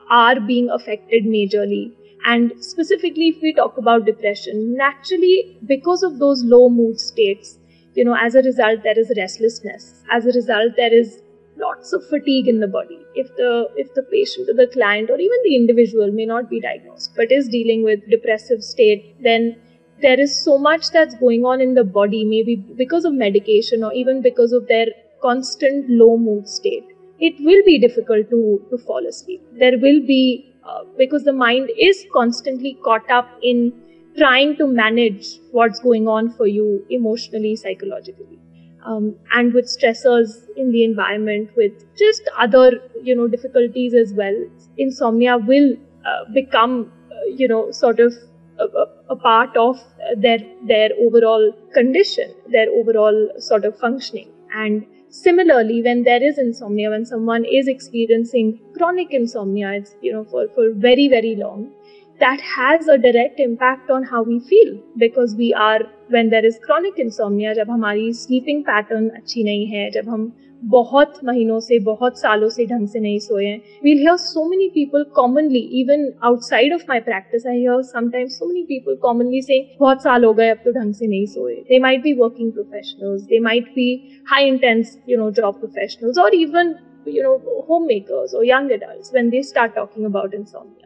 are 0.09 0.39
being 0.39 0.69
affected 0.69 1.25
majorly. 1.25 1.91
And 2.25 2.53
specifically 2.59 3.29
if 3.29 3.41
we 3.41 3.53
talk 3.53 3.77
about 3.77 4.05
depression 4.05 4.75
naturally 4.77 5.47
because 5.65 6.03
of 6.03 6.19
those 6.19 6.43
low 6.43 6.69
mood 6.69 6.99
states 6.99 7.57
you 7.95 8.05
know 8.05 8.15
as 8.19 8.35
a 8.35 8.41
result 8.43 8.83
there 8.83 8.97
is 8.99 9.11
restlessness. 9.17 10.03
As 10.09 10.25
a 10.25 10.31
result 10.31 10.73
there 10.77 10.93
is 10.93 11.21
lots 11.61 11.93
of 11.93 12.05
fatigue 12.09 12.47
in 12.47 12.59
the 12.59 12.67
body. 12.67 12.99
If 13.15 13.35
the 13.35 13.67
if 13.75 13.93
the 13.93 14.03
patient 14.03 14.49
or 14.49 14.53
the 14.53 14.67
client 14.67 15.09
or 15.09 15.19
even 15.19 15.43
the 15.43 15.55
individual 15.55 16.11
may 16.11 16.25
not 16.25 16.49
be 16.49 16.61
diagnosed 16.61 17.11
but 17.15 17.31
is 17.31 17.47
dealing 17.47 17.83
with 17.83 18.07
depressive 18.09 18.63
state 18.63 19.15
then 19.23 19.55
there 20.01 20.19
is 20.19 20.35
so 20.43 20.57
much 20.57 20.89
that's 20.91 21.15
going 21.15 21.45
on 21.45 21.61
in 21.61 21.75
the 21.75 21.83
body 21.83 22.23
maybe 22.25 22.55
because 22.77 23.05
of 23.05 23.13
medication 23.13 23.83
or 23.83 23.93
even 23.93 24.21
because 24.21 24.51
of 24.51 24.67
their 24.67 24.87
constant 25.21 25.89
low 25.89 26.17
mood 26.17 26.47
state 26.47 26.87
it 27.19 27.35
will 27.39 27.63
be 27.65 27.77
difficult 27.79 28.29
to 28.31 28.41
to 28.69 28.77
fall 28.85 29.07
asleep. 29.07 29.41
There 29.63 29.77
will 29.77 30.01
be 30.07 30.21
uh, 30.65 30.83
because 30.97 31.23
the 31.23 31.33
mind 31.33 31.69
is 31.89 32.05
constantly 32.13 32.77
caught 32.83 33.09
up 33.09 33.29
in 33.41 33.73
trying 34.17 34.55
to 34.57 34.67
manage 34.67 35.27
what's 35.51 35.79
going 35.79 36.07
on 36.07 36.31
for 36.39 36.47
you 36.47 36.85
emotionally 36.89 37.55
psychologically 37.55 38.39
um, 38.85 39.15
and 39.33 39.53
with 39.53 39.65
stressors 39.65 40.47
in 40.57 40.71
the 40.71 40.83
environment, 40.83 41.49
with 41.55 41.73
just 41.97 42.23
other 42.37 42.81
you 43.01 43.15
know 43.15 43.27
difficulties 43.27 43.93
as 43.93 44.13
well, 44.13 44.35
insomnia 44.77 45.37
will 45.37 45.73
uh, 46.05 46.25
become 46.33 46.91
uh, 47.11 47.25
you 47.35 47.47
know 47.47 47.71
sort 47.71 47.99
of 47.99 48.13
a, 48.59 48.85
a, 49.09 49.15
part 49.15 49.55
of 49.57 49.77
their 50.17 50.39
their 50.67 50.89
overall 50.99 51.51
condition, 51.73 52.33
their 52.51 52.69
overall 52.69 53.29
sort 53.39 53.65
of 53.65 53.77
functioning. 53.77 54.29
And 54.53 54.85
similarly, 55.09 55.81
when 55.81 56.03
there 56.03 56.23
is 56.23 56.37
insomnia, 56.37 56.89
when 56.89 57.05
someone 57.05 57.45
is 57.45 57.67
experiencing 57.67 58.59
chronic 58.77 59.11
insomnia, 59.11 59.73
it's 59.73 59.95
you 60.01 60.11
know 60.11 60.25
for 60.25 60.47
for 60.55 60.71
very 60.73 61.07
very 61.07 61.35
long, 61.35 61.71
that 62.20 62.40
has 62.40 62.88
a 62.88 62.96
direct 62.98 63.40
impact 63.40 63.90
on 63.90 64.02
how 64.02 64.22
we 64.22 64.40
feel 64.40 64.72
because 64.96 65.34
we 65.34 65.52
are 65.52 65.80
when 66.08 66.30
there 66.30 66.46
is 66.46 66.58
chronic 66.66 66.98
insomnia 66.98 67.54
जब 67.54 67.70
हमारी 67.70 68.10
sleeping 68.24 68.64
pattern 68.68 69.10
अच्छी 69.16 69.44
नहीं 69.44 69.66
है 69.66 69.90
जब 69.90 70.08
हम 70.08 70.32
बहुत 70.64 71.18
महीनों 71.24 71.58
से 71.60 71.78
बहुत 71.86 72.18
सालों 72.18 72.48
से 72.48 72.64
ढंग 72.66 72.88
से 72.88 73.00
नहीं 73.00 73.18
सोए 73.18 73.44
हैं 73.46 73.58
we'll 73.84 74.00
hear 74.04 74.16
so 74.22 74.44
many 74.52 74.68
people 74.76 75.04
commonly 75.18 75.62
even 75.80 76.06
outside 76.30 76.76
of 76.76 76.86
my 76.92 76.98
practice 77.08 77.44
I 77.52 77.56
hear 77.56 77.76
sometimes 77.90 78.38
so 78.40 78.48
many 78.52 78.64
people 78.70 78.96
commonly 79.04 79.42
saying 79.48 79.68
बहुत 79.80 80.02
साल 80.02 80.24
हो 80.24 80.32
गए 80.40 80.48
अब 80.54 80.62
तो 80.64 80.72
ढंग 80.78 80.94
से 80.94 81.06
नहीं 81.06 81.26
सोए 81.34 81.56
they 81.70 81.82
might 81.86 82.02
be 82.08 82.14
working 82.22 82.50
professionals 82.58 83.28
they 83.34 83.42
might 83.50 83.70
be 83.76 83.88
high 84.32 84.44
intense 84.54 84.96
you 85.12 85.20
know 85.22 85.30
job 85.42 85.62
professionals 85.66 86.24
or 86.24 86.28
even 86.40 86.74
you 87.18 87.28
know 87.28 87.36
homemakers 87.70 88.34
or 88.34 88.44
young 88.54 88.72
adults 88.80 89.16
when 89.18 89.32
they 89.36 89.46
start 89.52 89.80
talking 89.80 90.12
about 90.12 90.40
insomnia 90.42 90.79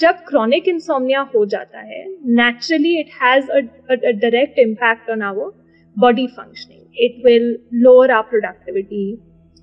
जब 0.00 0.24
क्रॉनिक 0.28 0.68
इंसोमिया 0.68 1.20
हो 1.34 1.44
जाता 1.46 1.80
है 1.80 2.04
naturally 2.36 2.98
it 3.00 3.10
has 3.22 3.50
direct 3.92 4.58
impact 4.58 5.10
on 5.10 5.22
our 5.22 5.50
body 5.96 6.26
functioning 6.36 7.04
it 7.04 7.22
will 7.24 7.46
lower 7.82 8.10
our 8.10 8.22
productivity 8.30 9.04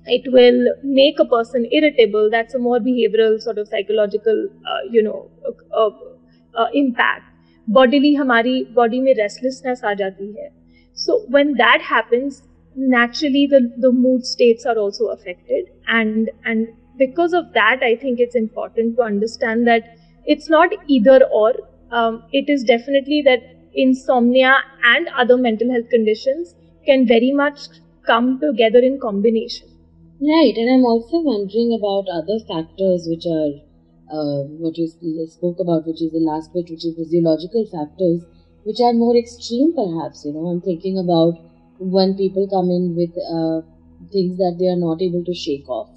it 0.06 0.28
will 0.34 0.68
make 0.84 1.20
a 1.20 1.24
person 1.32 1.64
irritable 1.72 2.30
that's 2.30 2.56
a 2.56 2.58
more 2.58 2.80
behavioural 2.80 3.36
sort 3.38 3.58
of 3.58 3.66
psychological 3.68 4.48
you 4.94 5.02
know 5.02 5.16
impact 6.74 7.30
bodily 7.68 8.14
हमारी 8.14 8.62
body 8.74 9.00
में 9.00 9.12
restlessness 9.14 9.84
आ 9.84 9.92
जाती 9.94 10.32
है. 10.38 10.48
So 10.98 11.18
when 11.36 11.52
that 11.54 11.82
happens 11.92 12.42
naturally 12.76 13.46
the 13.46 13.90
mood 13.94 14.22
states 14.24 14.66
are 14.66 14.76
also 14.76 15.04
affected 15.06 15.64
and 15.90 16.28
and 16.46 16.66
because 16.98 17.36
of 17.36 17.44
that 17.58 17.82
I 17.82 17.96
think 17.96 18.20
it's 18.20 18.36
important 18.36 18.96
to 18.96 19.02
understand 19.02 19.64
that 19.66 19.84
it's 20.26 20.48
not 20.48 20.70
either 20.86 21.24
or. 21.30 21.54
Um, 21.90 22.22
it 22.32 22.48
is 22.48 22.64
definitely 22.64 23.22
that 23.22 23.40
insomnia 23.74 24.56
and 24.84 25.08
other 25.16 25.36
mental 25.36 25.70
health 25.70 25.88
conditions 25.90 26.54
can 26.86 27.06
very 27.06 27.32
much 27.32 27.68
come 28.06 28.38
together 28.40 28.78
in 28.78 28.98
combination. 28.98 29.68
Right, 30.20 30.54
and 30.56 30.70
I'm 30.70 30.84
also 30.84 31.20
wondering 31.20 31.74
about 31.74 32.08
other 32.08 32.38
factors 32.46 33.06
which 33.08 33.26
are 33.26 33.52
uh, 34.12 34.44
what 34.62 34.78
you 34.78 34.86
spoke 35.26 35.58
about, 35.60 35.86
which 35.86 36.00
is 36.00 36.12
the 36.12 36.20
last 36.20 36.52
bit, 36.52 36.70
which 36.70 36.84
is 36.84 36.94
physiological 36.94 37.66
factors, 37.66 38.22
which 38.64 38.80
are 38.80 38.92
more 38.92 39.16
extreme 39.16 39.74
perhaps. 39.74 40.24
You 40.24 40.32
know, 40.32 40.46
I'm 40.46 40.60
thinking 40.60 40.98
about 40.98 41.40
when 41.78 42.14
people 42.14 42.46
come 42.48 42.70
in 42.70 42.94
with 42.94 43.10
uh, 43.18 43.62
things 44.12 44.38
that 44.38 44.56
they 44.58 44.68
are 44.68 44.78
not 44.78 45.02
able 45.02 45.24
to 45.24 45.34
shake 45.34 45.68
off, 45.68 45.90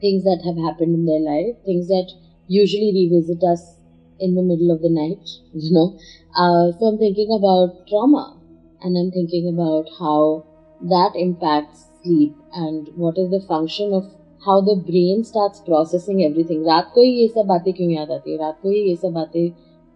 things 0.00 0.24
that 0.24 0.42
have 0.44 0.56
happened 0.56 0.94
in 0.94 1.04
their 1.06 1.20
life, 1.20 1.56
things 1.64 1.88
that 1.88 2.12
usually 2.47 2.91
revisit 2.93 3.43
us 3.43 3.75
in 4.19 4.35
the 4.35 4.41
middle 4.43 4.71
of 4.71 4.81
the 4.81 4.89
night, 4.89 5.29
you 5.53 5.71
know. 5.71 5.97
Uh, 6.35 6.71
so 6.77 6.85
I'm 6.87 6.97
thinking 6.97 7.31
about 7.31 7.87
trauma 7.87 8.37
and 8.81 8.97
I'm 8.97 9.11
thinking 9.11 9.47
about 9.47 9.89
how 9.99 10.45
that 10.81 11.11
impacts 11.15 11.87
sleep 12.03 12.35
and 12.53 12.87
what 12.95 13.17
is 13.17 13.29
the 13.29 13.41
function 13.41 13.93
of 13.93 14.05
how 14.45 14.59
the 14.61 14.75
brain 14.75 15.23
starts 15.23 15.59
processing 15.59 16.23
everything. 16.23 16.63
रात 16.65 16.91
को 16.93 17.01
ही 17.01 17.11
ये 17.21 17.27
सब 17.27 17.45
बातें 17.47 17.73
क्यों 17.73 17.89
याद 17.91 18.11
आती 18.11 18.31
है 18.31 18.37
रात 18.37 18.57
को 18.61 18.69
ही 18.69 18.79
ये 18.89 18.95
सब 18.95 19.13
बातें 19.13 19.49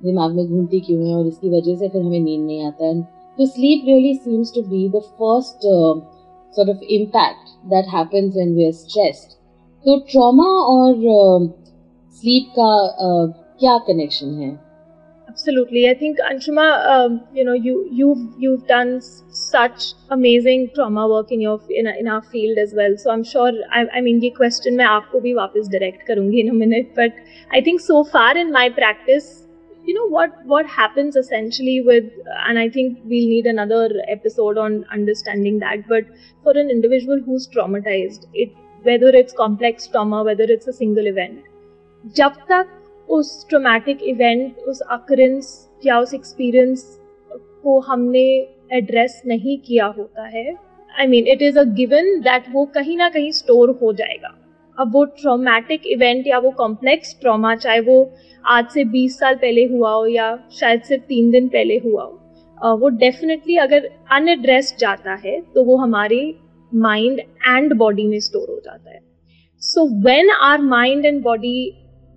दिमाग 0.04 0.36
में 0.36 0.46
घूमती 0.48 0.80
क्यों 0.88 1.08
हैं 1.08 1.16
और 1.16 1.28
इसकी 1.28 1.50
वजह 1.50 1.76
से 1.76 1.90
फिर 1.90 2.02
हमें 2.02 2.20
नींद 2.20 2.46
नहीं 2.46 2.66
आता 2.66 2.86
है 2.86 3.02
तो 3.38 3.46
sleep 3.54 3.88
really 3.92 4.14
seems 4.26 4.52
to 4.58 4.62
be 4.74 4.82
the 4.92 5.02
first 5.22 5.66
uh, 5.72 5.96
sort 6.58 6.70
of 6.74 6.84
impact 6.98 7.50
that 7.72 7.90
happens 7.96 8.36
when 8.36 8.56
we 8.58 8.68
are 8.68 8.76
stressed. 8.82 9.36
तो 9.86 9.98
trauma 10.12 10.48
और 10.76 11.08
uh, 11.16 11.59
sleep 12.21 12.51
का 12.59 12.73
uh, 13.07 13.31
क्या 13.61 13.79
connection 13.87 14.35
है 14.43 14.71
absolutely 15.31 15.83
i 15.89 15.95
think 15.95 16.21
anshuma 16.29 16.67
um, 16.93 17.21
you 17.33 17.45
know 17.45 17.57
you 17.67 17.75
you've 17.99 18.23
you've 18.45 18.67
done 18.71 19.01
such 19.41 19.85
amazing 20.17 20.65
trauma 20.75 21.07
work 21.13 21.31
in 21.37 21.41
your 21.41 21.61
in, 21.81 21.87
in 21.87 22.09
our 22.09 22.23
field 22.23 22.59
as 22.59 22.73
well 22.75 22.97
so 22.97 23.11
i'm 23.11 23.25
sure 23.33 23.53
i, 23.71 23.85
I 23.99 24.01
mean 24.07 24.23
ये 24.23 24.33
question 24.39 24.77
मैं 24.77 24.85
आपको 24.85 25.21
भी 25.21 25.35
वापस 25.35 25.69
direct 25.75 26.11
in 26.11 26.49
a 26.49 26.59
minute 26.63 26.95
but 26.97 27.13
i 27.53 27.61
think 27.61 27.81
so 27.81 28.03
far 28.05 28.37
in 28.37 28.53
my 28.53 28.69
practice 28.69 29.31
you 29.85 29.95
know 29.95 30.09
what 30.17 30.35
what 30.55 30.67
happens 30.67 31.17
essentially 31.17 31.81
with 31.81 32.11
and 32.47 32.59
i 32.59 32.69
think 32.69 32.99
we'll 33.05 33.29
need 33.35 33.47
another 33.47 33.85
episode 34.09 34.59
on 34.59 34.85
understanding 34.93 35.59
that 35.59 35.87
but 35.89 36.05
for 36.43 36.57
an 36.65 36.71
individual 36.71 37.23
who's 37.27 37.49
traumatized 37.49 38.27
it 38.35 38.53
whether 38.83 39.09
it's 39.23 39.33
complex 39.33 39.89
trauma 39.89 40.23
whether 40.23 40.45
it's 40.45 40.67
a 40.67 40.73
single 40.73 41.07
event 41.07 41.50
जब 42.05 42.33
तक 42.49 42.69
उस 43.09 43.47
traumatic 43.49 44.03
event 44.03 44.59
उस 44.69 44.81
occurrence 44.91 45.49
या 45.83 45.99
उस 46.01 46.15
experience 46.15 46.85
को 47.63 47.79
हमने 47.81 48.23
address 48.73 49.21
नहीं 49.27 49.59
किया 49.59 49.87
होता 49.89 50.27
है 50.27 50.45
I 50.91 51.07
mean 51.07 51.27
it 51.29 51.43
is 51.43 51.59
a 51.59 51.65
given 51.75 52.21
that 52.21 52.45
वो 52.53 52.65
कहीं 52.75 52.97
ना 52.97 53.09
कहीं 53.09 53.31
स्टोर 53.33 53.71
हो 53.83 53.93
जाएगा। 53.93 54.37
अब 54.79 54.93
वो 54.93 55.05
ट्रोमैटिक 55.05 55.87
इवेंट 55.87 56.27
या 56.27 56.39
वो 56.39 56.51
कॉम्प्लेक्स 56.51 57.17
ट्रॉमा 57.21 57.55
चाहे 57.57 57.81
वो 57.81 57.99
आज 58.45 58.69
से 58.69 58.85
20 58.87 59.19
साल 59.19 59.35
पहले 59.35 59.65
हुआ 59.65 59.91
हो 59.93 60.07
या 60.07 60.29
शायद 60.53 60.83
सिर्फ़ 60.83 61.05
तीन 61.05 61.31
दिन 61.31 61.49
पहले 61.49 61.77
हुआ 61.85 62.05
हो 62.05 62.77
वो 62.77 62.89
डेफिनेटली 62.89 63.57
अगर 63.57 63.89
अनएड्रेस्ड 64.13 64.79
जाता 64.79 65.15
है 65.25 65.41
तो 65.55 65.65
वो 65.65 65.77
हमारे 65.77 66.23
माइंड 66.73 67.21
एंड 67.21 67.75
बॉडी 67.75 68.07
में 68.07 68.19
स्टोर 68.21 68.49
हो 68.51 68.61
जाता 68.65 68.91
है। 68.91 69.01
So 69.63 69.87
when 70.05 70.31
our 70.33 70.61
mind 70.63 71.07
and 71.07 71.23
body 71.23 71.73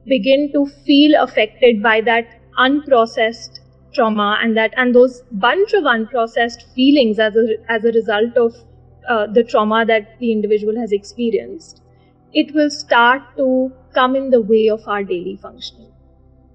begin 0.06 0.50
to 0.52 0.66
feel 0.66 1.20
affected 1.22 1.82
by 1.82 2.00
that 2.00 2.26
unprocessed 2.58 3.60
trauma 3.94 4.38
and 4.42 4.56
that 4.56 4.72
and 4.76 4.94
those 4.94 5.22
bunch 5.32 5.72
of 5.72 5.84
unprocessed 5.84 6.62
feelings 6.74 7.18
as 7.18 7.36
a 7.36 7.46
as 7.68 7.84
a 7.84 7.92
result 7.92 8.36
of 8.36 8.54
uh, 9.08 9.26
the 9.26 9.42
trauma 9.42 9.84
that 9.86 10.18
the 10.18 10.32
individual 10.32 10.76
has 10.76 10.92
experienced 10.92 11.82
it 12.34 12.54
will 12.54 12.70
start 12.70 13.22
to 13.36 13.72
come 13.94 14.16
in 14.16 14.30
the 14.30 14.40
way 14.40 14.68
of 14.68 14.86
our 14.86 15.02
daily 15.02 15.36
functioning 15.36 15.90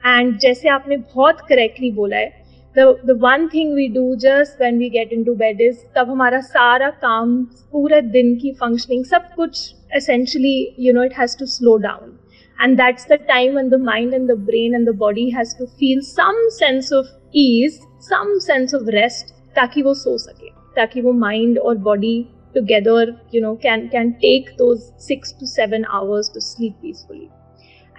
and 0.04 0.40
जैसे 0.40 0.70
आपने 0.70 0.98
बहुत 1.16 1.46
correctly 1.52 1.92
बोला 1.96 2.18
है 2.18 2.32
the 2.76 2.86
the 3.10 3.16
one 3.24 3.50
thing 3.50 3.74
we 3.80 3.88
do 3.96 4.04
just 4.26 4.60
when 4.60 4.78
we 4.84 4.90
get 4.90 5.12
into 5.18 5.36
bed 5.44 5.62
is 5.70 5.86
तब 5.96 6.10
हमारा 6.10 6.42
सारा 6.50 6.90
काम 7.06 7.36
पूरे 7.72 8.02
दिन 8.18 8.36
की 8.42 8.54
functioning 8.64 9.04
सब 9.14 9.34
कुछ 9.36 9.64
essentially 10.02 10.58
you 10.86 10.94
know 10.94 11.08
it 11.12 11.18
has 11.22 11.36
to 11.42 11.48
slow 11.56 11.78
down 11.88 12.14
and 12.60 12.78
that's 12.80 13.06
the 13.06 13.18
time 13.30 13.56
when 13.56 13.70
the 13.70 13.78
mind 13.78 14.14
and 14.14 14.30
the 14.30 14.36
brain 14.36 14.76
and 14.76 14.88
the 14.88 14.94
body 14.94 15.30
has 15.30 15.54
to 15.56 15.68
feel 15.80 16.02
some 16.02 16.40
sense 16.50 16.92
of 16.92 17.06
ease 17.34 17.80
some 18.00 18.40
sense 18.40 18.74
of 18.74 18.94
rest 19.00 19.34
ताकि 19.56 19.82
वो 19.82 19.94
सो 19.94 20.18
सके 20.18 20.50
ताकि 20.76 21.02
वो 21.02 21.14
mind 21.24 21.60
or 21.60 21.76
body 21.88 22.16
together 22.56 23.02
you 23.32 23.42
know 23.42 23.56
can 23.66 23.88
can 23.90 24.12
take 24.24 24.52
those 24.58 24.92
6 25.08 25.34
to 25.42 25.50
7 25.52 25.86
hours 25.98 26.30
to 26.30 26.42
sleep 26.48 26.80
peacefully 26.82 27.30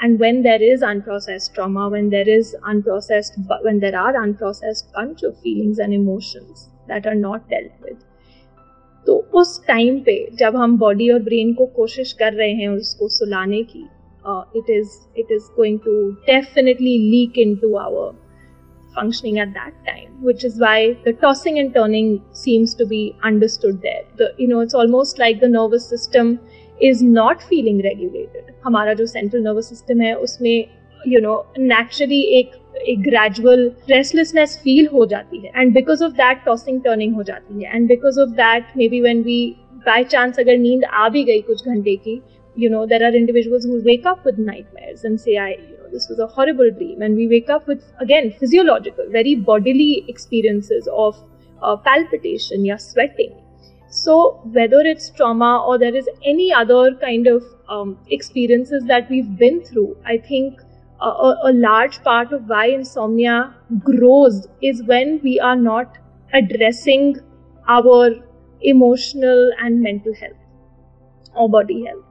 and 0.00 0.24
when 0.24 0.42
there 0.42 0.62
is 0.62 0.82
unprocessed 0.82 1.54
trauma 1.54 1.88
when 1.94 2.10
there 2.10 2.28
is 2.28 2.54
unprocessed 2.72 3.38
when 3.68 3.78
there 3.84 3.98
are 4.00 4.14
unprocessed 4.22 4.92
bunch 4.98 5.22
of 5.22 5.38
feelings 5.46 5.78
and 5.78 5.94
emotions 5.94 6.68
that 6.88 7.06
are 7.12 7.20
not 7.22 7.48
dealt 7.54 7.86
with 7.86 8.02
तो 9.06 9.14
उस 9.38 9.50
time 9.66 9.98
पे 10.04 10.14
जब 10.40 10.56
हम 10.56 10.76
body 10.78 11.08
और 11.12 11.22
brain 11.22 11.52
को 11.54 11.64
कोशिश 11.76 12.12
कर 12.20 12.32
रहे 12.32 12.52
हैं 12.60 12.68
उसको 12.68 13.08
सुलाने 13.16 13.62
की 13.72 13.84
uh, 14.24 14.44
it 14.54 14.68
is 14.68 15.06
it 15.14 15.30
is 15.30 15.50
going 15.56 15.78
to 15.80 16.16
definitely 16.26 16.98
leak 17.14 17.36
into 17.36 17.76
our 17.76 18.14
functioning 18.94 19.38
at 19.38 19.52
that 19.54 19.72
time 19.86 20.10
which 20.22 20.44
is 20.44 20.58
why 20.58 20.96
the 21.04 21.12
tossing 21.14 21.58
and 21.58 21.74
turning 21.74 22.22
seems 22.32 22.74
to 22.74 22.86
be 22.86 23.16
understood 23.22 23.80
there 23.82 24.04
the 24.16 24.32
you 24.38 24.46
know 24.48 24.60
it's 24.60 24.74
almost 24.74 25.18
like 25.18 25.40
the 25.40 25.48
nervous 25.48 25.86
system 25.86 26.38
is 26.80 27.02
not 27.02 27.42
feeling 27.42 27.82
regulated 27.82 28.52
हमारा 28.66 28.94
जो 29.00 29.06
central 29.06 29.42
nervous 29.48 29.68
system 29.72 30.00
है 30.00 30.14
उसमें 30.26 30.68
you 31.12 31.20
know 31.20 31.38
naturally 31.72 32.22
एक 32.38 32.60
एक 32.88 33.02
gradual 33.02 33.60
restlessness 33.90 34.56
feel 34.62 34.86
हो 34.92 35.04
जाती 35.06 35.38
है 35.38 35.50
and 35.56 35.72
because 35.74 36.02
of 36.02 36.12
that 36.12 36.44
tossing 36.44 36.80
turning 36.82 37.14
हो 37.14 37.22
जाती 37.22 37.62
है 37.64 37.74
and 37.74 37.86
because 37.88 38.18
of 38.18 38.28
that 38.36 38.76
maybe 38.88 39.00
when 39.00 39.22
we 39.22 39.38
by 39.86 40.04
chance 40.04 40.38
अगर 40.40 40.56
नींद 40.58 40.84
आ 40.84 41.08
भी 41.08 41.22
गई 41.24 41.40
कुछ 41.40 41.64
घंटे 41.68 41.96
की 41.96 42.20
you 42.63 42.69
know 42.69 42.85
there 42.85 43.03
are 43.07 43.13
individuals 43.19 43.63
who 43.65 43.81
wake 43.85 44.05
up 44.05 44.23
with 44.25 44.37
nightmares 44.37 45.03
and 45.03 45.19
say 45.25 45.37
i 45.37 45.49
you 45.49 45.77
know 45.77 45.89
this 45.91 46.07
was 46.09 46.19
a 46.19 46.27
horrible 46.27 46.69
dream. 46.71 47.01
And 47.01 47.15
we 47.15 47.27
wake 47.27 47.49
up 47.49 47.67
with 47.67 47.83
again 47.99 48.31
physiological 48.39 49.05
very 49.09 49.35
bodily 49.35 50.05
experiences 50.07 50.87
of 50.93 51.17
uh, 51.61 51.77
palpitation 51.77 52.65
yeah 52.65 52.77
sweating. 52.77 53.33
So 53.89 54.41
whether 54.53 54.81
it's 54.81 55.09
trauma 55.09 55.63
or 55.65 55.77
there 55.79 55.95
is 55.95 56.07
any 56.23 56.53
other 56.53 56.95
kind 56.95 57.27
of 57.27 57.43
um, 57.67 57.97
experiences 58.09 58.83
that 58.85 59.09
we've 59.09 59.37
been 59.37 59.63
through 59.63 59.95
i 60.05 60.17
think 60.17 60.59
a, 61.01 61.09
a 61.49 61.53
large 61.53 62.01
part 62.03 62.31
of 62.33 62.49
why 62.49 62.65
insomnia 62.67 63.35
grows 63.89 64.47
is 64.61 64.83
when 64.83 65.19
we 65.23 65.39
are 65.39 65.55
not 65.55 65.97
addressing 66.33 67.15
our 67.67 68.09
emotional 68.61 69.51
and 69.59 69.81
mental 69.81 70.13
health 70.15 70.37
or 71.35 71.49
body 71.49 71.85
health 71.85 72.05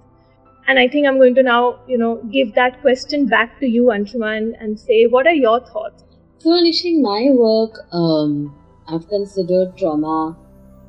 and 0.68 0.80
I 0.80 0.88
think 0.88 1.08
I'm 1.08 1.18
going 1.18 1.36
to 1.36 1.44
now, 1.44 1.80
you 1.88 1.98
know, 1.98 2.16
give 2.32 2.54
that 2.56 2.82
question 2.82 3.26
back 3.28 3.60
to 3.60 3.68
you, 3.68 3.86
Anshuman, 3.86 4.54
and 4.60 4.80
say, 4.80 5.06
what 5.06 5.28
are 5.28 5.34
your 5.34 5.60
thoughts? 5.60 6.04
Furnishing 6.44 7.02
my 7.02 7.30
work, 7.32 7.80
um, 7.92 8.56
I've 8.88 9.08
considered 9.08 9.78
trauma 9.78 10.38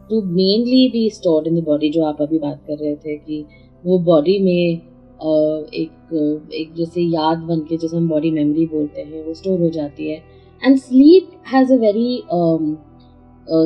to 0.08 0.22
mainly 0.22 0.90
be 0.92 1.10
stored 1.10 1.46
in 1.46 1.54
the 1.54 1.62
body, 1.62 1.90
जो 1.90 2.04
आप 2.04 2.22
अभी 2.22 2.38
बात 2.38 2.60
कर 2.68 2.78
रहे 2.84 2.94
थे 3.04 3.16
कि 3.16 3.44
वो 3.84 3.98
body 4.08 4.38
में 4.44 4.94
एक 5.22 6.50
एक 6.54 6.74
जैसे 6.76 7.02
याद 7.10 7.38
बन 7.48 7.60
के 7.68 7.76
जैसे 7.76 7.96
हम 7.96 8.08
बॉडी 8.08 8.30
मेमोरी 8.30 8.66
बोलते 8.72 9.00
हैं 9.00 9.24
वो 9.26 9.34
स्टोर 9.34 9.60
हो 9.60 9.70
जाती 9.76 10.10
है 10.10 10.16
and 10.64 10.78
sleep 10.78 11.30
has 11.52 11.72
a 11.72 11.76
very 11.86 12.10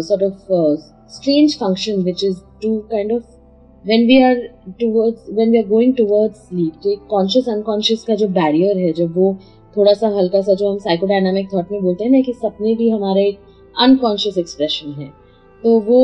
sort 0.07 0.23
of 0.23 0.39
uh, 0.51 0.77
strange 1.17 1.53
function 1.59 2.05
which 2.05 2.23
is 2.29 2.39
to 2.63 2.71
kind 2.93 3.13
of 3.17 3.25
when 3.86 4.06
we 4.08 4.22
are 4.24 4.36
towards, 4.80 5.22
when 5.30 5.52
we 5.52 5.60
are 5.60 5.70
going 5.70 5.96
towards 5.96 6.40
sleep 6.48 6.82
तो 6.84 6.92
एक 6.92 7.06
कॉन्शियस 7.10 7.50
अनकॉन्शियस 7.50 8.04
का 8.04 8.16
जो 8.16 8.28
बैरियर 8.38 8.78
है, 8.78 8.92
जब 8.94 9.16
वो 9.16 9.34
थोड़ा 9.76 9.94
सा 9.94 10.08
हल्का 10.18 10.42
सा 10.42 10.54
जो 10.54 10.72
हम 10.72 10.78
साइकोडायनामिक 10.80 11.54
थॉट 11.54 11.72
में 11.72 11.82
बोलते 11.82 12.04
हैं 12.04 12.12
ना 12.12 12.22
कि 12.22 12.34
सपने 12.34 12.76
भी 12.76 12.90
हमारे 12.90 13.26
अनकॉन्शियस 13.76 14.38
एक्सप्रेशन 14.38 14.92
है 15.02 15.08
तो 15.64 15.80
वो 15.80 16.00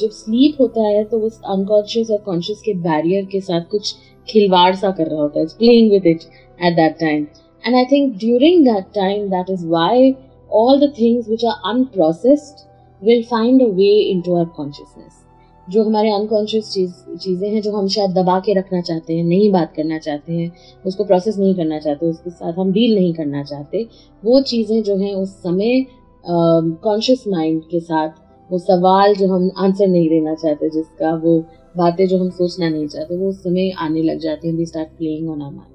जब 0.00 0.10
स्लीप 0.12 0.60
होता 0.60 0.86
है 0.88 1.04
तो 1.10 1.20
उस 1.26 1.40
अनकॉन्शियस 1.54 2.10
और 2.10 2.18
कॉन्शियस 2.26 2.60
के 2.64 2.74
बैरियर 2.82 3.24
के 3.32 3.40
साथ 3.40 3.70
कुछ 3.70 3.94
खिलवाड़ 4.28 4.74
सा 4.74 4.90
कर 4.90 5.06
रहा 5.06 5.20
होता 5.20 5.40
है 5.40 5.46
playing 5.58 5.90
with 5.90 6.06
it 6.06 6.22
at 6.60 6.76
that 6.76 6.98
time 7.00 7.26
and 7.64 7.76
I 7.76 7.84
think 7.92 8.16
during 8.18 8.64
that 8.64 8.94
time 8.94 9.28
that 9.30 9.50
is 9.50 9.66
why 9.66 10.14
all 10.50 10.78
the 10.78 10.88
things 10.92 11.28
which 11.28 11.44
are 11.44 11.58
unprocessed 11.64 12.66
will 13.02 13.22
find 13.24 13.62
a 13.62 13.66
way 13.66 14.10
into 14.10 14.36
our 14.36 14.46
consciousness. 14.58 15.25
जो 15.70 15.84
हमारे 15.84 16.10
अनकॉन्शियस 16.10 16.70
चीज़ 16.72 16.92
चीज़ें 17.20 17.48
हैं 17.50 17.60
जो 17.62 17.72
हम 17.76 17.88
शायद 17.88 18.10
दबा 18.18 18.38
के 18.40 18.54
रखना 18.58 18.80
चाहते 18.80 19.16
हैं 19.16 19.24
नहीं 19.24 19.50
बात 19.52 19.72
करना 19.76 19.98
चाहते 19.98 20.32
हैं 20.32 20.50
उसको 20.86 21.04
प्रोसेस 21.04 21.38
नहीं 21.38 21.54
करना 21.54 21.78
चाहते 21.78 22.06
उसके 22.06 22.30
साथ 22.30 22.58
हम 22.58 22.72
डील 22.72 22.94
नहीं 22.94 23.12
करना 23.14 23.42
चाहते 23.42 23.86
वो 24.22 24.40
चीज़ें 24.52 24.82
जो 24.82 24.96
हैं 24.96 25.14
उस 25.14 25.34
समय 25.42 25.86
कॉन्शियस 26.24 27.22
uh, 27.22 27.32
माइंड 27.32 27.62
के 27.70 27.80
साथ 27.80 28.10
वो 28.50 28.58
सवाल 28.58 29.14
जो 29.14 29.28
हम 29.34 29.50
आंसर 29.58 29.86
नहीं 29.86 30.08
देना 30.08 30.34
चाहते 30.34 30.68
जिसका 30.70 31.14
वो 31.24 31.38
बातें 31.76 32.06
जो 32.08 32.18
हम 32.18 32.30
सोचना 32.30 32.68
नहीं 32.68 32.86
चाहते 32.88 33.16
वो 33.16 33.28
उस 33.28 33.42
समय 33.42 33.70
आने 33.78 34.02
लग 34.02 34.18
जाती 34.18 34.48
हैं 34.48 34.54
we 34.56 34.66
start 34.66 34.88
playing 34.98 35.30
on 35.30 35.42
our 35.42 35.50
mind 35.52 35.74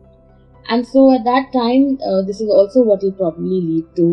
at 1.14 1.24
that 1.24 1.48
time, 1.54 1.98
uh, 2.02 2.22
this 2.22 2.40
is 2.40 2.50
also 2.50 2.82
what 2.82 3.02
will 3.04 3.12
probably 3.12 3.58
lead 3.62 3.88
to 3.96 4.06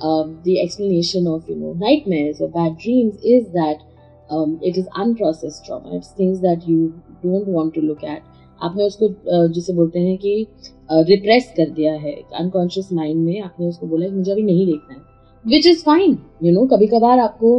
um, 0.00 0.40
the 0.44 0.60
explanation 0.60 1.26
of 1.26 1.48
you 1.48 1.56
know 1.56 1.72
nightmares 1.74 2.40
or 2.40 2.48
bad 2.48 2.78
dreams 2.78 3.16
is 3.24 3.48
that 3.52 3.82
um, 4.30 4.58
it 4.62 4.76
is 4.76 4.86
unprocessed 4.88 5.66
trauma. 5.66 5.96
It's 5.96 6.12
things 6.12 6.40
that 6.40 6.66
you 6.66 7.02
don't 7.22 7.46
want 7.48 7.74
to 7.74 7.80
look 7.82 8.04
at. 8.04 8.22
आपने 8.60 8.84
उसको 8.84 9.48
जिसे 9.48 9.72
बोलते 9.72 9.98
हैं 9.98 10.16
कि 10.18 10.46
repress 10.90 11.52
कर 11.56 11.70
दिया 11.70 11.92
है 11.94 12.12
unconscious 12.34 12.92
mind 12.92 13.24
में 13.24 13.40
आपने 13.40 13.68
उसको 13.68 13.86
बोला 13.86 14.08
मुझे 14.10 14.30
अभी 14.32 14.42
नहीं 14.42 14.66
देखना 14.66 14.94
है 14.94 15.00
which 15.44 15.66
is 15.66 15.82
fine 15.84 16.18
you 16.42 16.52
know 16.52 16.66
कभी 16.66 16.86
कभार 16.86 17.18
आपको 17.18 17.50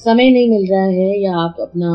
समय 0.00 0.30
नहीं 0.30 0.48
मिल 0.50 0.66
रहा 0.70 0.84
है 0.86 1.18
या 1.20 1.36
आप 1.36 1.56
अपना 1.60 1.92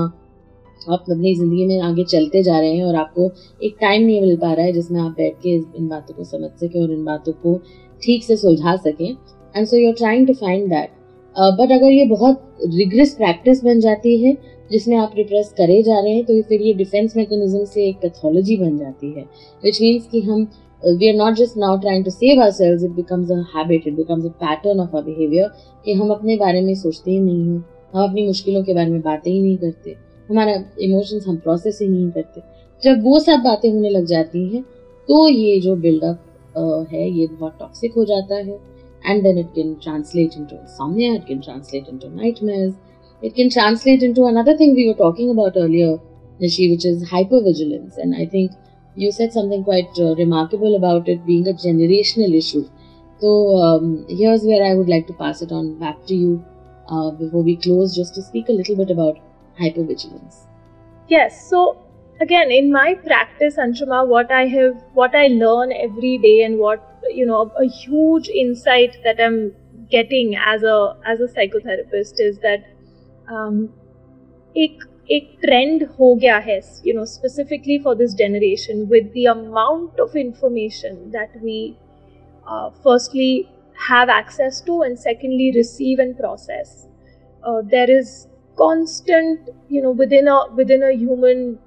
आप 0.88 1.06
अपनी 1.12 1.34
ज़िंदगी 1.36 1.66
में 1.68 1.80
आगे 1.82 2.04
चलते 2.06 2.44
जा 2.44 2.60
रहे 2.60 2.76
हैं 2.76 2.84
और 2.84 2.96
आपको 2.96 3.30
एक 3.64 3.78
टाइम 3.82 4.06
नहीं 4.06 4.22
मिल 4.22 4.38
पा 4.38 4.54
रहा 4.54 4.66
है 4.66 4.74
जिसमें 4.74 5.00
आप 5.02 5.12
बैठ 5.12 5.42
के 5.44 5.56
इन 5.56 5.88
बातों 5.88 6.16
को 6.16 6.24
समझ 6.24 6.50
सकें 6.60 6.82
और 6.82 6.92
इन 6.92 7.04
बातों 7.06 7.34
को 7.44 7.58
ठीक 8.02 8.24
से 8.24 8.38
सुलझा 8.38 8.76
सकें 8.76 9.10
and 9.56 9.66
so 9.68 9.78
you 9.78 9.88
are 9.88 9.96
trying 9.96 10.28
to 10.28 10.34
find 10.36 10.70
that 10.70 10.92
but 11.38 11.72
अगर 11.72 11.92
ये 11.92 12.06
बहुत 12.06 12.40
रिग्रेस 12.68 13.14
प्रैक्टिस 13.16 13.64
बन 13.64 13.80
जाती 13.80 14.18
है, 14.18 14.36
जिसमें 14.72 14.96
आप 14.98 15.12
रिप्रेस 15.18 15.54
करे 15.58 15.82
जा 15.84 16.00
रहे 16.00 16.14
हैं 16.14 16.24
तो 16.26 16.42
फिर 16.44 16.62
ये 16.62 16.74
डिफेंस 16.76 17.16
मैकेनिज्म 17.18 17.64
से 17.66 17.88
एक 17.88 17.98
पैथोलॉजी 18.02 18.58
बन 18.58 18.78
जाती 18.78 19.12
है। 19.12 19.24
विच 19.64 19.82
मीन्स 19.82 20.08
कि 20.08 20.22
हम 20.22 20.48
we 20.82 21.10
are 21.10 21.16
not 21.16 21.36
just 21.36 21.58
now 21.58 21.78
trying 21.80 22.04
to 22.06 22.12
save 22.12 22.42
our 22.42 22.52
selves 22.52 22.84
it 22.84 22.92
becomes 22.94 23.32
a 23.32 23.36
habit 23.56 23.88
it 23.88 23.96
becomes 23.96 24.26
a 24.26 24.30
pattern 24.42 24.80
of 24.80 24.96
a 24.98 25.02
behaviour 25.02 25.48
कि 25.86 25.94
हम 25.94 26.10
अपने 26.12 26.36
बारे 26.38 26.62
में 26.62 26.74
सोचते 26.76 27.12
ही 27.12 27.20
नहीं 27.20 27.48
हैं, 27.48 27.64
हम 27.94 28.04
अपनी 28.04 28.26
मुश्किलों 28.28 28.64
के 28.64 28.74
बारे 28.74 28.90
में 28.90 29.02
बातें 29.02 29.32
ही 29.32 29.42
नहीं 29.42 29.58
करते, 29.58 29.96
हमारा 30.30 30.54
इमोशंस 30.82 31.26
हम 31.28 31.38
प्रोसेस 31.38 31.80
ही 31.82 31.88
नहीं 31.88 32.10
करते। 32.12 32.42
जब 32.84 33.04
वो 33.04 33.20
सब 33.20 33.40
बातें 33.44 33.70
होने 33.70 33.90
लग 33.90 34.06
जाती 34.06 34.48
हैं 34.48 34.64
तो 35.08 35.28
ये 35.28 35.60
जो 35.60 35.76
बिल्डअप 35.78 36.88
है, 36.92 37.10
ये 37.10 37.28
बहुत 37.30 37.58
टॉक्सिक 37.60 37.94
हो 37.94 38.06
जाता 38.06 38.36
है। 38.36 38.60
and 39.08 39.26
then 39.26 39.38
it 39.38 39.54
can 39.54 39.80
translate 39.80 40.36
into 40.36 40.60
insomnia, 40.60 41.14
it 41.14 41.26
can 41.26 41.42
translate 41.42 41.88
into 41.88 42.10
nightmares, 42.10 42.74
it 43.22 43.36
can 43.36 43.50
translate 43.50 44.04
into 44.04 44.26
another 44.26 44.56
thing 44.56 44.76
we 44.76 44.88
were 44.88 45.02
talking 45.06 45.32
about 45.32 45.54
earlier, 45.56 45.98
Nishi, 46.42 46.70
which 46.70 46.86
is 46.86 47.10
hypervigilance. 47.10 47.98
And 47.98 48.14
I 48.16 48.26
think 48.26 48.52
you 48.96 49.12
said 49.12 49.32
something 49.32 49.64
quite 49.64 49.98
uh, 49.98 50.14
remarkable 50.16 50.76
about 50.76 51.08
it 51.08 51.26
being 51.26 51.48
a 51.48 51.54
generational 51.54 52.38
issue. 52.38 52.70
So 53.20 53.56
um, 53.58 54.06
here's 54.10 54.44
where 54.44 54.64
I 54.64 54.76
would 54.76 54.90
like 54.90 55.08
to 55.08 55.14
pass 55.14 55.42
it 55.42 55.52
on 55.52 55.80
back 55.80 56.06
to 56.08 56.14
you 56.14 56.46
uh, 56.90 57.12
before 57.12 57.44
we 57.44 57.56
close, 57.56 57.96
just 57.96 58.14
to 58.16 58.22
speak 58.22 58.50
a 58.50 58.52
little 58.52 58.76
bit 58.76 58.92
about 58.92 59.18
hypervigilance. 59.60 60.46
Yes. 61.08 61.50
So 61.50 61.78
again, 62.20 62.52
in 62.52 62.72
my 62.72 62.94
practice, 62.94 63.56
Anshuma, 63.56 64.06
what 64.06 64.32
I 64.32 64.48
have, 64.48 64.84
what 64.94 65.16
I 65.16 65.28
learn 65.28 65.72
every 65.72 66.18
day, 66.18 66.44
and 66.44 66.60
what 66.60 66.97
you 67.11 67.27
know, 67.27 67.51
a 67.59 67.67
huge 67.67 68.29
insight 68.29 68.97
that 69.05 69.21
I'm 69.21 69.55
getting 69.91 70.37
as 70.37 70.63
a 70.63 70.97
as 71.07 71.21
a 71.21 71.27
psychotherapist 71.27 72.21
is 72.21 72.39
that 72.39 72.65
um, 73.29 73.69
एक 74.57 74.83
एक 75.11 75.31
trend 75.43 75.83
हो 75.99 76.15
गया 76.15 76.37
है 76.47 76.59
you 76.87 76.95
know 76.95 77.05
specifically 77.13 77.79
for 77.85 77.95
this 77.97 78.15
generation 78.17 78.83
with 78.91 79.11
the 79.17 79.27
amount 79.31 80.01
of 80.01 80.17
information 80.17 80.95
that 81.17 81.37
we 81.45 81.61
firstly 82.85 83.33
have 83.83 84.11
access 84.15 84.61
to 84.61 84.75
and 84.87 84.99
secondly 84.99 85.53
receive 85.55 86.01
and 86.03 86.17
process 86.17 86.87
uh, 87.43 87.63
there 87.71 87.91
is 87.91 88.29
constant 88.57 89.49
you 89.69 89.83
know 89.83 89.91
within 89.91 90.29
a 90.29 90.37
within 90.55 90.83
a 90.83 90.93
human 90.93 91.59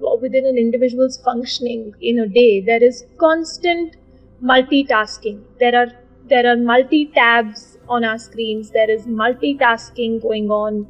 or 0.00 0.18
within 0.18 0.46
an 0.46 0.58
individual's 0.58 1.16
functioning 1.24 1.82
in 2.00 2.18
a 2.18 2.26
day 2.28 2.60
there 2.60 2.82
is 2.82 3.04
constant 3.18 3.96
multitasking 4.42 5.42
there 5.58 5.76
are 5.80 5.90
there 6.28 6.46
are 6.50 6.56
multi 6.56 7.06
tabs 7.14 7.78
on 7.88 8.04
our 8.04 8.18
screens 8.18 8.70
there 8.70 8.90
is 8.90 9.06
multitasking 9.06 10.20
going 10.22 10.50
on 10.50 10.86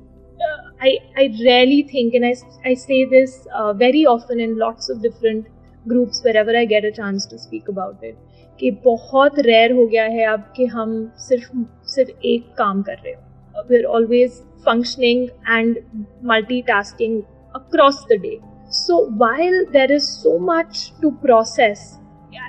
uh, 0.46 0.70
I, 0.80 0.98
I 1.16 1.34
rarely 1.44 1.82
think 1.82 2.14
and 2.14 2.26
I, 2.26 2.34
I 2.64 2.74
say 2.74 3.04
this 3.04 3.46
uh, 3.54 3.72
very 3.72 4.06
often 4.06 4.40
in 4.40 4.58
lots 4.58 4.88
of 4.88 5.02
different 5.02 5.46
groups 5.86 6.22
wherever 6.22 6.56
I 6.56 6.64
get 6.64 6.84
a 6.84 6.92
chance 6.92 7.26
to 7.26 7.38
speak 7.38 7.68
about 7.68 8.02
it 8.02 8.16
कि 8.58 8.70
बहुत 8.84 9.38
rare 9.46 9.72
हो 9.76 9.86
गया 9.86 10.04
है 10.08 10.24
अब 10.32 10.42
कि 10.56 10.66
हम 10.72 10.90
सिर्फ 11.18 11.50
सिर्फ 11.94 12.24
एक 12.24 12.54
काम 12.58 12.82
कर 12.88 12.98
रहे 13.04 13.12
हो 13.12 13.62
we 13.68 13.76
are 13.76 13.84
always 13.94 14.42
functioning 14.64 15.30
and 15.46 15.78
multitasking 16.22 17.24
across 17.54 18.04
the 18.06 18.18
day. 18.18 18.40
So 18.70 19.06
while 19.22 19.64
there 19.70 19.92
is 19.92 20.08
so 20.08 20.38
much 20.38 20.98
to 21.00 21.12
process, 21.22 21.97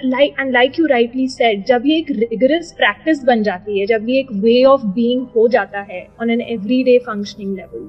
like 0.04 0.34
and 0.40 0.52
like 0.52 0.78
you 0.78 0.86
rightly 0.86 1.26
said 1.28 1.64
जब 1.64 1.82
ये 1.86 1.96
एक 1.98 2.10
रिगरस 2.10 2.72
प्रैक्टिस 2.72 3.22
बन 3.24 3.42
जाती 3.42 3.78
है, 3.80 3.86
जब 3.86 4.08
ये 4.08 4.18
एक 4.20 4.32
वे 4.32 4.62
ऑफ़ 4.64 4.86
बींग 4.86 5.26
हो 5.36 5.46
जाता 5.48 5.80
है 5.80 6.06
on 6.22 6.30
an 6.30 6.40
everyday 6.84 6.98
functioning 6.98 7.56
level 7.56 7.88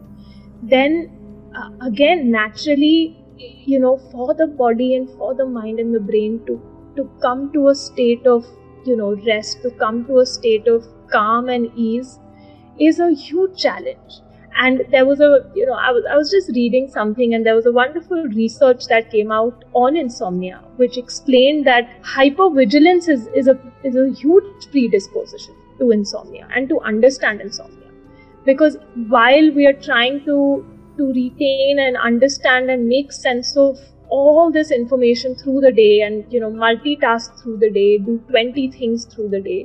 then 0.70 1.02
again 1.82 2.28
naturally 2.32 3.16
you 3.70 3.80
know 3.80 3.96
for 4.12 4.34
the 4.34 4.50
body 4.58 4.92
and 4.94 5.08
for 5.08 5.34
the 5.36 5.48
mind 5.50 5.80
and 5.80 5.96
the 5.98 6.02
brain 6.02 6.38
to 6.38 6.56
to 6.98 7.04
come 7.24 7.48
to 7.54 7.66
a 7.66 7.74
state 7.74 8.28
of 8.28 8.90
you 8.90 8.96
know 8.96 9.12
rest 9.14 9.64
to 9.64 9.70
come 9.80 10.04
to 10.04 10.16
a 10.16 10.24
state 10.24 10.70
of 10.70 10.88
calm 11.14 11.50
and 11.50 11.68
ease 11.78 12.18
is 12.82 13.02
a 13.04 13.30
challenge 13.58 14.22
and 14.64 14.82
there 14.94 15.06
was 15.06 15.22
a 15.28 15.30
you 15.56 15.66
know 15.66 15.74
I 15.74 15.92
was, 15.92 16.04
I 16.12 16.16
was 16.16 16.32
just 16.32 16.50
reading 16.56 16.88
something 16.96 17.34
and 17.34 17.46
there 17.46 17.56
was 17.56 17.66
a 17.66 17.72
wonderful 17.72 18.24
research 18.40 18.88
that 18.88 19.12
came 19.12 19.32
out 19.32 19.64
on 19.74 19.98
insomnia 20.02 20.60
which 20.82 20.98
explained 20.98 21.66
that 21.68 21.90
hypervigilance 22.04 23.10
is, 23.16 23.28
is 23.42 23.48
a 23.48 23.58
is 23.84 23.96
a 23.96 24.10
huge 24.22 24.70
predisposition 24.72 25.56
to 25.80 25.92
insomnia 25.92 26.48
and 26.56 26.70
to 26.70 26.80
understand 26.82 27.42
insomnia. 27.42 27.90
Because 28.46 28.78
while 29.08 29.52
we 29.52 29.66
are 29.66 29.80
trying 29.88 30.24
to 30.26 30.38
to 30.98 31.08
retain 31.14 31.80
and 31.80 31.98
understand 31.98 32.70
and 32.70 32.88
make 32.88 33.12
sense 33.12 33.56
of 33.58 33.80
all 34.10 34.52
this 34.52 34.72
information 34.72 35.36
through 35.36 35.62
the 35.62 35.72
day 35.72 36.02
and 36.02 36.32
you 36.34 36.40
know 36.40 36.52
multitask 36.52 37.42
through 37.42 37.58
the 37.58 37.70
day 37.78 37.98
do 37.98 38.18
20 38.30 38.72
things 38.72 39.06
through 39.06 39.30
the 39.30 39.40
day 39.42 39.62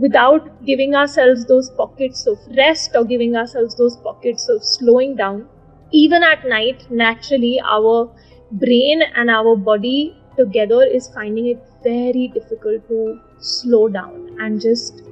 without 0.00 0.64
giving 0.64 0.94
ourselves 0.94 1.46
those 1.46 1.70
pockets 1.70 2.26
of 2.26 2.38
rest 2.56 2.90
or 2.94 3.04
giving 3.04 3.36
ourselves 3.36 3.74
those 3.76 3.96
pockets 3.96 4.48
of 4.48 4.62
slowing 4.64 5.16
down. 5.16 5.48
Even 5.92 6.22
at 6.22 6.44
night, 6.46 6.86
naturally, 6.90 7.60
our 7.64 8.10
brain 8.52 9.02
and 9.14 9.30
our 9.30 9.56
body 9.56 10.14
together 10.36 10.82
is 10.84 11.08
finding 11.08 11.46
it 11.46 11.62
very 11.82 12.28
difficult 12.34 12.86
to 12.88 13.20
slow 13.38 13.88
down 13.88 14.36
and 14.38 14.60
just, 14.60 15.02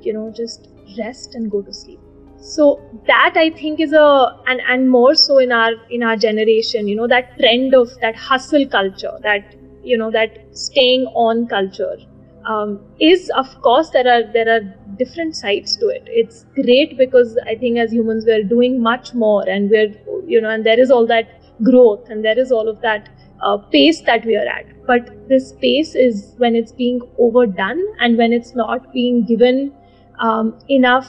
you 0.00 0.12
know, 0.12 0.32
just 0.34 0.68
rest 0.98 1.34
and 1.34 1.50
go 1.50 1.62
to 1.62 1.72
sleep. 1.72 2.00
So 2.36 2.80
that 3.06 3.34
I 3.36 3.50
think 3.50 3.80
is 3.80 3.92
a 3.92 4.36
and 4.46 4.60
and 4.68 4.90
more 4.90 5.14
so 5.14 5.38
in 5.38 5.52
our 5.52 5.72
in 5.88 6.02
our 6.02 6.16
generation, 6.16 6.88
you 6.88 6.96
know, 6.96 7.06
that 7.08 7.36
trend 7.38 7.74
of 7.74 7.88
that 8.00 8.16
hustle 8.16 8.66
culture, 8.66 9.12
that 9.22 9.54
you 9.82 9.96
know, 9.96 10.10
that 10.10 10.38
staying 10.52 11.06
on 11.14 11.46
culture 11.46 11.96
um, 12.46 12.80
is 13.00 13.30
of 13.36 13.46
course 13.62 13.90
there 13.90 14.06
are 14.06 14.22
there 14.32 14.48
are 14.54 14.60
different 14.98 15.36
sides 15.36 15.76
to 15.76 15.88
it. 15.88 16.02
It's 16.06 16.44
great 16.54 16.96
because 16.98 17.36
i 17.46 17.54
think 17.54 17.78
as 17.78 17.92
humans 17.92 18.24
we're 18.26 18.44
doing 18.44 18.80
much 18.82 19.14
more 19.14 19.48
and 19.48 19.70
we're 19.70 19.92
you 20.26 20.40
know 20.40 20.50
and 20.50 20.64
there 20.64 20.78
is 20.80 20.90
all 20.90 21.06
that 21.06 21.28
growth 21.62 22.08
and 22.10 22.24
there 22.24 22.38
is 22.38 22.52
all 22.52 22.68
of 22.68 22.80
that 22.82 23.08
uh, 23.42 23.56
pace 23.72 24.00
that 24.02 24.24
we 24.24 24.36
are 24.36 24.46
at. 24.46 24.66
But 24.86 25.10
this 25.28 25.52
pace 25.52 25.94
is 25.94 26.34
when 26.38 26.54
it's 26.56 26.72
being 26.72 27.00
overdone 27.18 27.82
and 28.00 28.16
when 28.18 28.32
it's 28.32 28.54
not 28.54 28.92
being 28.92 29.24
given 29.24 29.72
um, 30.18 30.58
enough 30.68 31.08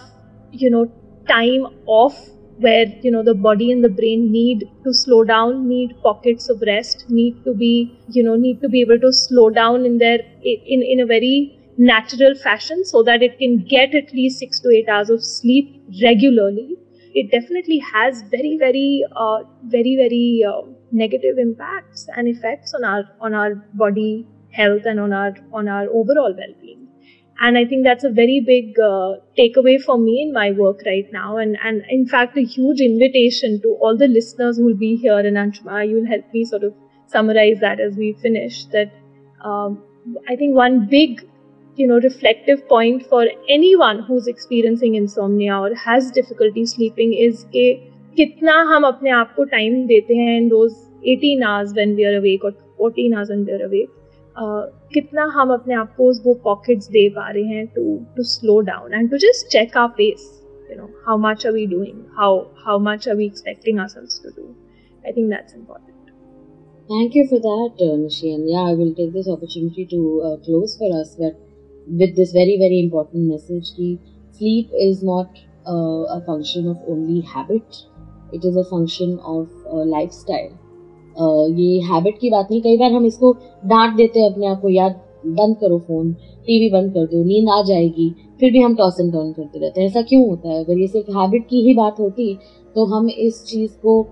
you 0.51 0.69
know 0.69 0.89
time 1.27 1.67
off 1.85 2.17
where 2.57 2.85
you 3.01 3.11
know 3.11 3.23
the 3.23 3.33
body 3.33 3.71
and 3.71 3.83
the 3.83 3.89
brain 3.99 4.31
need 4.31 4.63
to 4.83 4.93
slow 4.93 5.23
down 5.23 5.67
need 5.67 5.93
pockets 6.03 6.49
of 6.49 6.61
rest 6.67 7.03
need 7.09 7.35
to 7.45 7.53
be 7.53 7.71
you 8.07 8.23
know 8.23 8.35
need 8.35 8.59
to 8.61 8.69
be 8.69 8.81
able 8.81 8.99
to 8.99 9.11
slow 9.13 9.49
down 9.49 9.85
in 9.85 9.97
their 9.97 10.19
in 10.43 10.81
in 10.93 10.99
a 10.99 11.05
very 11.05 11.51
natural 11.77 12.33
fashion 12.35 12.83
so 12.85 13.03
that 13.03 13.21
it 13.21 13.37
can 13.37 13.57
get 13.75 13.93
at 13.93 14.13
least 14.13 14.39
6 14.39 14.59
to 14.61 14.69
8 14.69 14.87
hours 14.87 15.09
of 15.09 15.21
sleep 15.23 15.69
regularly. 16.01 16.77
It 17.13 17.29
definitely 17.31 17.79
has 17.93 18.21
very 18.29 18.57
very 18.57 19.03
uh, 19.15 19.39
very 19.63 19.95
very 19.95 20.43
uh, 20.47 20.61
negative 20.91 21.37
impacts 21.37 22.07
and 22.15 22.27
effects 22.27 22.73
on 22.73 22.83
our 22.83 23.03
on 23.19 23.33
our 23.33 23.55
body 23.73 24.27
health 24.51 24.83
and 24.85 24.99
on 24.99 25.11
our 25.13 25.33
on 25.51 25.67
our 25.67 25.87
overall 26.01 26.33
well-being 26.41 26.64
and 27.41 27.57
i 27.57 27.65
think 27.65 27.83
that's 27.83 28.03
a 28.03 28.09
very 28.09 28.39
big 28.39 28.79
uh, 28.79 29.13
takeaway 29.37 29.75
for 29.85 29.97
me 29.97 30.21
in 30.21 30.33
my 30.33 30.51
work 30.51 30.81
right 30.85 31.11
now. 31.11 31.37
And 31.37 31.57
and 31.63 31.83
in 31.89 32.07
fact 32.07 32.37
a 32.37 32.43
huge 32.43 32.81
invitation 32.81 33.61
to 33.61 33.77
all 33.81 33.97
the 33.97 34.07
listeners 34.07 34.57
who 34.57 34.65
will 34.65 34.81
be 34.83 34.95
here 34.95 35.19
and 35.19 35.37
anshuma 35.43 35.87
you'll 35.89 36.07
help 36.07 36.33
me 36.33 36.45
sort 36.45 36.63
of 36.63 36.73
summarize 37.07 37.59
that 37.59 37.79
as 37.79 37.95
we 37.97 38.13
finish 38.13 38.65
that 38.75 38.91
um, 39.43 39.83
i 40.29 40.35
think 40.35 40.55
one 40.55 40.87
big 40.93 41.25
you 41.75 41.87
know 41.87 41.99
reflective 42.05 42.67
point 42.69 43.05
for 43.05 43.25
anyone 43.49 43.99
who's 44.07 44.27
experiencing 44.27 44.95
insomnia 44.95 45.57
or 45.57 45.73
has 45.75 46.09
difficulty 46.11 46.65
sleeping 46.65 47.13
is 47.27 47.45
ke 47.55 47.67
kitna 48.19 48.57
hum 48.71 48.89
apne 48.91 49.13
aap 49.19 49.35
ko 49.39 49.45
time 49.53 49.77
dete 49.93 50.11
hain 50.21 50.33
in 50.41 50.49
those 50.55 50.81
18 51.13 51.43
hours 51.51 51.73
when 51.79 51.95
we 51.99 52.05
are 52.11 52.17
awake 52.19 52.49
or 52.49 52.53
14 52.77 53.13
hours 53.13 53.29
when 53.35 53.45
we 53.49 53.57
are 53.59 53.65
awake 53.69 54.04
कितना 54.37 55.25
हम 55.33 55.53
अपने 55.53 55.75
आप 55.75 55.95
को 55.97 56.11
वो 56.23 56.33
pockets 56.43 56.87
दे 56.91 57.07
पा 57.09 57.29
रहे 57.29 57.43
हैं 57.43 57.65
to 57.75 57.99
to 58.15 58.23
slow 58.31 58.59
down 58.71 58.93
and 58.93 59.09
to 59.11 59.17
just 59.17 59.47
check 59.51 59.77
our 59.77 59.87
pace 59.97 60.31
you 60.69 60.75
know 60.75 60.89
how 61.05 61.15
much 61.17 61.45
are 61.45 61.53
we 61.53 61.65
doing 61.67 62.05
how 62.17 62.47
how 62.65 62.77
much 62.77 63.07
are 63.07 63.15
we 63.15 63.25
expecting 63.25 63.79
ourselves 63.79 64.19
to 64.19 64.31
do 64.31 64.45
i 65.07 65.11
think 65.11 65.29
that's 65.29 65.53
important 65.53 66.11
thank 66.89 67.15
you 67.15 67.27
for 67.27 67.39
that 67.39 67.83
uh, 67.85 67.95
Nishi. 68.01 68.33
and 68.33 68.49
yeah 68.49 68.65
i 68.71 68.73
will 68.73 68.93
take 68.95 69.13
this 69.13 69.29
opportunity 69.29 69.85
to 69.85 70.21
uh, 70.21 70.37
close 70.45 70.77
for 70.77 70.89
us 70.99 71.15
but 71.15 71.39
with 71.87 72.15
this 72.15 72.31
very 72.31 72.57
very 72.57 72.79
important 72.79 73.27
message 73.33 73.73
ki 73.75 73.99
sleep 74.31 74.69
is 74.87 75.03
not 75.03 75.29
uh, 75.67 76.17
a 76.17 76.21
function 76.25 76.67
of 76.67 76.77
only 76.87 77.21
habit 77.21 77.83
it 78.33 78.43
is 78.43 78.55
a 78.55 78.65
function 78.65 79.19
of 79.19 79.49
uh, 79.65 79.83
lifestyle 79.97 80.53
ये 81.15 81.79
habit 81.83 82.17
की 82.19 82.29
बात 82.29 82.47
नहीं, 82.51 82.61
कई 82.61 82.77
बार 82.77 82.91
हम 82.91 83.05
इसको 83.05 83.31
डांट 83.65 83.95
देते 83.97 84.19
हैं 84.19 84.31
अपने 84.31 84.47
आप 84.47 84.61
को 84.61 84.69
याद 84.69 85.01
बंद 85.27 85.55
करो 85.57 85.77
फ़ोन 85.79 86.11
टीवी 86.47 86.69
बंद 86.71 86.93
कर 86.93 87.05
दो, 87.05 87.23
नींद 87.23 87.49
आ 87.49 87.61
जाएगी, 87.63 88.09
फिर 88.39 88.51
भी 88.51 88.61
हम 88.61 88.75
टॉस 88.75 88.99
एंड 88.99 89.11
टर्न 89.13 89.31
करते 89.31 89.59
रहते 89.59 89.81
हैं। 89.81 89.87
ऐसा 89.87 90.01
क्यों 90.01 90.27
होता 90.27 90.49
है? 90.49 90.63
अगर 90.63 90.79
ये 90.79 90.87
सिर्फ़ 90.87 91.17
हैबिट 91.17 91.47
की 91.49 91.61
ही 91.67 91.73
बात 91.75 91.99
होती 91.99 92.33
तो 92.75 92.85
हम 92.85 93.09
इस 93.09 93.43
चीज़ 93.47 93.71
को 93.81 94.05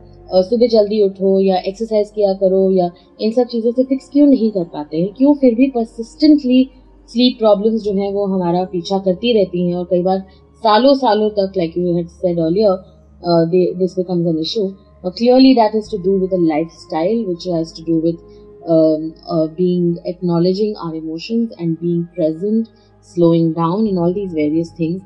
सुबह 0.43 0.67
जल्दी 0.67 1.01
उठो 1.03 1.39
या 1.39 1.57
एक्सरसाइज 1.59 2.11
किया 2.11 2.33
करो 2.33 2.69
या 2.71 2.89
इन 3.19 3.31
सब 3.31 3.47
चीज़ों 3.47 3.71
से 3.71 3.83
फिक्स 3.83 4.09
क्यों 4.09 4.27
नहीं 4.27 4.49
कर 4.51 4.63
पाते 4.63 4.97
हैं? 4.97 5.13
क्यों 5.13 5.33
फिर 5.35 5.55
भी 5.55 5.67
परसिस्टेंटली 5.71 6.63
स्लीप 7.09 7.37
प्रॉब्लम्स 7.39 7.81
जो 7.83 7.93
हैं, 7.93 8.11
वो 8.13 8.25
हमारा 8.25 8.63
पीछा 8.71 8.99
करती 8.99 9.33
रहती 9.33 9.67
हैं? 9.67 9.75
और 9.75 9.85
कई 9.89 10.01
बार 10.03 10.19
सालों 10.63 10.93
सालों 10.95 11.29
तक 11.31 11.57
like 11.57 11.77
you 11.77 11.95
had 11.95 12.07
said 12.09 12.39
earlier 12.39 13.77
this 13.77 13.95
becomes 13.97 14.27
an 14.27 14.39
issue 14.39 14.67
Uh, 15.04 15.10
clearly, 15.10 15.54
that 15.54 15.72
has 15.72 15.88
to 15.88 15.98
do 15.98 16.18
with 16.18 16.32
a 16.32 16.36
lifestyle, 16.36 17.24
which 17.26 17.44
has 17.44 17.72
to 17.72 17.82
do 17.82 17.98
with 17.98 18.18
um, 18.66 19.14
uh, 19.28 19.46
being 19.46 19.98
acknowledging 20.04 20.76
our 20.76 20.94
emotions 20.94 21.52
and 21.58 21.80
being 21.80 22.08
present, 22.14 22.68
slowing 23.00 23.52
down, 23.52 23.86
and 23.86 23.98
all 23.98 24.12
these 24.12 24.32
various 24.32 24.72
things. 24.72 25.02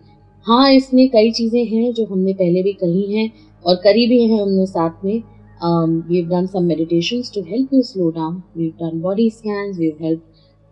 हाँ 0.47 0.71
इसमें 0.73 1.09
कई 1.11 1.31
चीज़ें 1.33 1.65
हैं 1.65 1.93
जो 1.95 2.05
हमने 2.07 2.33
पहले 2.39 2.63
भी 2.63 2.73
कही 2.79 3.03
हैं 3.13 3.31
और 3.67 3.77
करी 3.85 4.07
भी 4.09 4.19
हैं 4.29 4.41
हमने 4.41 4.67
साथ 4.67 5.05
में 5.05 5.23
um, 5.63 6.05
we've 6.09 6.29
done 6.29 6.49
some 6.49 6.67
meditations 6.67 7.31
to 7.31 7.43
help 7.45 7.69
you 7.71 7.83
slow 7.83 8.11
down. 8.11 8.43
We've 8.55 8.77
done 8.77 9.01
body 9.01 9.31
scans. 9.31 9.79
We've 9.79 9.99
helped 9.99 10.27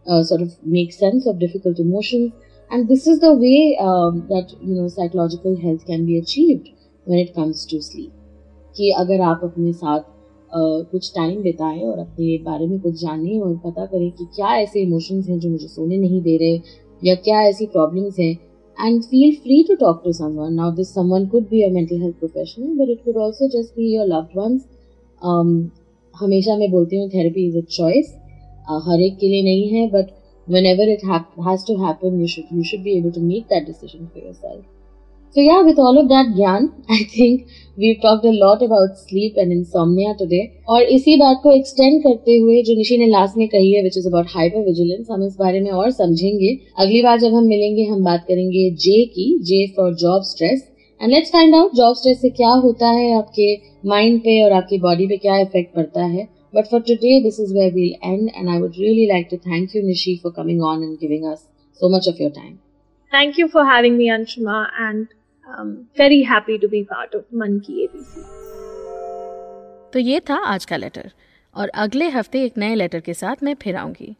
uh, 0.06 0.22
sort 0.24 0.42
of 0.42 0.54
make 0.64 0.92
sense 0.92 1.26
of 1.26 1.38
difficult 1.38 1.78
emotions. 1.78 2.32
And 2.70 2.88
this 2.88 3.06
is 3.06 3.20
the 3.20 3.32
way 3.32 3.78
um, 3.80 4.26
that 4.28 4.54
you 4.60 4.74
know 4.74 4.88
psychological 4.88 5.60
health 5.60 5.86
can 5.86 6.06
be 6.06 6.18
achieved 6.18 6.68
when 7.04 7.18
it 7.18 7.34
comes 7.34 7.64
to 7.66 7.80
sleep. 7.80 8.12
कि 8.77 8.91
अगर 8.91 9.21
आप 9.21 9.41
अपने 9.43 9.73
साथ 9.73 9.99
uh, 9.99 10.91
कुछ 10.91 11.11
time 11.15 11.41
बिताएँ 11.41 11.83
और 11.83 11.99
अपने 11.99 12.37
बारे 12.37 12.67
में 12.67 12.79
कुछ 12.79 13.01
जानें 13.01 13.39
और 13.39 13.57
पता 13.57 13.85
करें 13.85 14.11
कि 14.11 14.25
क्या 14.25 14.55
ऐसे 14.55 14.81
इमोशंस 14.81 15.29
हैं 15.29 15.39
जो 15.39 15.49
मुझे 15.49 15.67
सोने 15.67 15.97
नहीं 15.97 16.21
दे 16.21 16.37
रहे 16.37 16.59
या 17.03 17.15
क्या 17.15 17.41
ऐसी 17.41 17.65
प्रॉब्लम्स 17.65 18.19
हैं 18.19 18.33
and 18.87 19.03
feel 19.03 19.35
free 19.35 19.63
to 19.63 19.75
talk 19.75 20.01
to 20.05 20.11
someone 20.11 20.53
now 20.53 20.71
this 20.71 20.93
someone 20.93 21.25
could 21.25 21.43
be 21.43 21.61
a 21.61 21.69
mental 21.69 22.01
health 22.01 22.15
professional 22.15 22.67
but 22.67 22.89
it 22.89 23.05
could 23.05 23.17
also 23.17 23.47
just 23.47 23.75
be 23.75 23.95
your 23.95 24.05
loved 24.05 24.37
ones 24.37 24.67
हमेशा 26.19 26.55
मैं 26.55 26.71
बोलती 26.71 26.95
हूँ 26.95 27.09
थेरेपी 27.09 27.47
इज़ 27.47 27.57
अ 27.57 27.61
चॉइस 27.61 28.15
हर 28.69 29.01
एक 29.01 29.17
के 29.17 29.27
लिए 29.27 29.43
नहीं 29.43 29.69
है 29.69 29.89
but 29.89 30.05
whenever 30.49 30.83
it 30.83 31.03
ha- 31.03 31.25
has 31.39 31.63
happen 31.69 31.79
happen 31.79 32.19
you 32.19 32.27
should 32.27 32.51
you 32.51 32.63
should 32.63 32.83
be 32.83 32.97
able 32.97 33.11
to 33.11 33.19
make 33.19 33.49
that 33.49 33.65
decision 33.65 34.09
for 34.13 34.19
yourself. 34.19 34.74
So 35.35 35.41
yeah, 35.41 35.61
with 35.67 35.79
all 35.79 35.97
of 35.99 36.05
that 36.09 36.27
ज्ञान, 36.35 36.67
I 36.89 36.97
think 37.13 37.47
we've 37.77 37.97
talked 38.03 38.27
a 38.27 38.31
lot 38.33 38.61
about 38.65 38.99
sleep 38.99 39.39
and 39.43 39.55
insomnia 39.55 40.13
today. 40.19 40.43
और 40.69 40.83
इसी 40.97 41.15
बात 41.19 41.39
को 41.43 41.55
extend 41.55 42.03
करते 42.03 42.37
हुए 42.37 42.61
जो 42.63 42.75
निशी 42.75 42.97
ने 42.97 43.07
last 43.07 43.37
में 43.37 43.47
कही 43.55 43.73
है 43.73 43.81
which 43.83 43.97
is 44.01 44.07
about 44.11 44.31
hyper 44.35 44.61
vigilance, 44.67 45.09
हम 45.11 45.25
इस 45.27 45.35
बारे 45.39 45.59
में 45.61 45.71
और 45.71 45.89
समझेंगे 45.97 46.55
अगली 46.79 47.01
बार 47.03 47.19
जब 47.19 47.33
हम 47.33 47.43
मिलेंगे 47.47 47.83
हम 47.89 48.03
बात 48.03 48.25
करेंगे 48.29 48.69
J 48.85 49.03
की 49.17 49.27
J 49.49 49.61
for 49.79 49.89
job 50.05 50.29
stress 50.31 50.63
and 51.01 51.11
let's 51.11 51.31
find 51.31 51.55
out 51.55 51.75
job 51.75 51.95
stress 51.95 52.21
से 52.21 52.29
क्या 52.39 52.53
होता 52.67 52.91
है 52.91 53.13
आपके 53.17 53.55
माइंड 53.89 54.19
पे 54.19 54.41
और 54.43 54.51
आपकी 54.61 54.77
बॉडी 54.87 55.07
पे 55.07 55.17
क्या 55.17 55.39
इफ़ेक्ट 55.39 55.75
पड़ता 55.75 56.05
है 56.05 56.27
But 56.53 56.69
for 56.71 56.79
today, 56.79 57.15
this 57.23 57.37
is 57.43 57.49
where 57.55 57.71
we'll 57.71 57.95
end, 58.09 58.29
and 58.33 58.49
I 58.49 58.59
would 58.59 58.77
really 58.81 59.07
like 59.09 59.25
to 59.31 59.37
thank 59.47 59.73
you, 59.75 59.81
Nishi, 59.87 60.13
for 60.21 60.31
coming 60.31 60.61
on 60.67 60.83
and 60.83 60.99
giving 60.99 61.25
us 61.31 61.41
so 61.81 61.89
much 61.95 62.07
of 62.07 62.21
your 62.23 62.29
time. 62.29 62.53
Thank 63.11 63.37
you 63.37 63.49
for 63.49 63.65
having 63.65 63.97
me, 63.97 64.07
Anshuma, 64.09 64.61
and 64.79 65.07
very 65.49 66.23
happy 66.23 66.57
to 66.57 66.67
be 66.67 66.83
part 66.83 67.15
of 67.15 67.23
Man 67.35 67.59
Ki 67.59 67.83
ABC 67.83 68.21
तो 69.93 69.99
ये 69.99 70.19
था 70.19 70.35
आज 70.35 70.65
का 70.65 70.77
letter 70.77 71.11
और 71.55 71.69
अगले 71.69 72.09
हफ़्ते 72.09 72.43
एक 72.43 72.57
नए 72.57 72.75
लेटर 72.75 72.99
के 72.99 73.13
साथ 73.13 73.35
मैं 73.43 73.55
फिर 73.55 73.75
आऊँगी. 73.75 74.15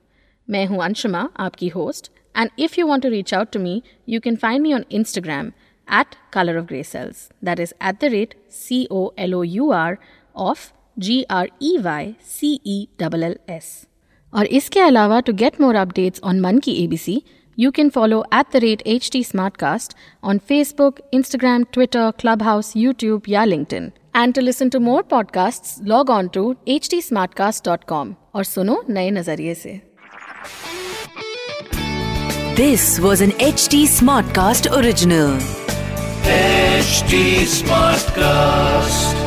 मैं 0.50 0.66
हूँ 0.66 0.84
अंशुमा, 0.84 1.30
आपकी 1.38 1.68
host 1.68 2.12
and 2.38 2.50
if 2.60 2.80
you 2.80 2.88
want 2.88 3.04
to 3.04 3.10
reach 3.10 3.34
out 3.34 3.52
to 3.52 3.60
me 3.60 3.84
you 4.10 4.20
can 4.20 4.36
find 4.36 4.62
me 4.62 4.74
on 4.74 4.86
Instagram 4.92 5.48
at 6.00 6.06
colour 6.34 6.58
of 6.58 6.66
grey 6.66 6.84
cells 6.84 7.30
that 7.44 7.60
is 7.60 7.74
at 7.84 7.96
the 8.02 8.04
rate 8.04 8.36
C 8.52 8.88
O 8.92 9.14
L 9.20 9.36
O 9.36 9.44
U 9.44 9.72
R 9.72 9.98
of 10.36 10.72
G 11.00 11.24
R 11.24 11.50
E 11.62 11.78
Y 11.78 12.16
C 12.22 12.62
E 12.66 12.88
double 13.00 13.24
L 13.24 13.38
S 13.50 13.88
और 14.34 14.46
इसके 14.46 14.80
अलावा 14.80 15.20
to 15.20 15.34
get 15.34 15.62
more 15.62 15.76
updates 15.76 16.22
on 16.24 16.40
Man 16.40 16.60
Ki 16.60 16.84
ABC 16.84 17.24
you 17.57 17.71
can 17.73 17.91
follow 17.91 18.25
at 18.33 18.51
the 18.53 18.61
rate 18.61 18.83
HT 18.87 19.21
Smartcast 19.31 19.95
on 20.23 20.41
Facebook, 20.41 21.01
Instagram, 21.13 21.71
Twitter, 21.73 22.13
Clubhouse, 22.13 22.75
YouTube, 22.75 23.29
या 23.29 23.45
LinkedIn. 23.45 23.91
And 24.15 24.35
to 24.35 24.43
listen 24.43 24.71
to 24.71 24.81
more 24.81 25.03
podcasts, 25.03 25.81
log 25.85 26.11
on 26.11 26.31
to 26.31 26.57
htsmartcast.com 26.67 28.15
और 28.35 28.45
सुनो 28.45 28.83
नए 28.91 29.11
नजरिए 29.11 29.55
से 29.55 29.81
This 32.61 32.99
was 33.01 33.23
an 33.23 33.31
HT 33.45 33.87
Smartcast 33.87 34.71
original. 34.81 35.39
HT 36.27 37.23
Smartcast. 37.57 39.24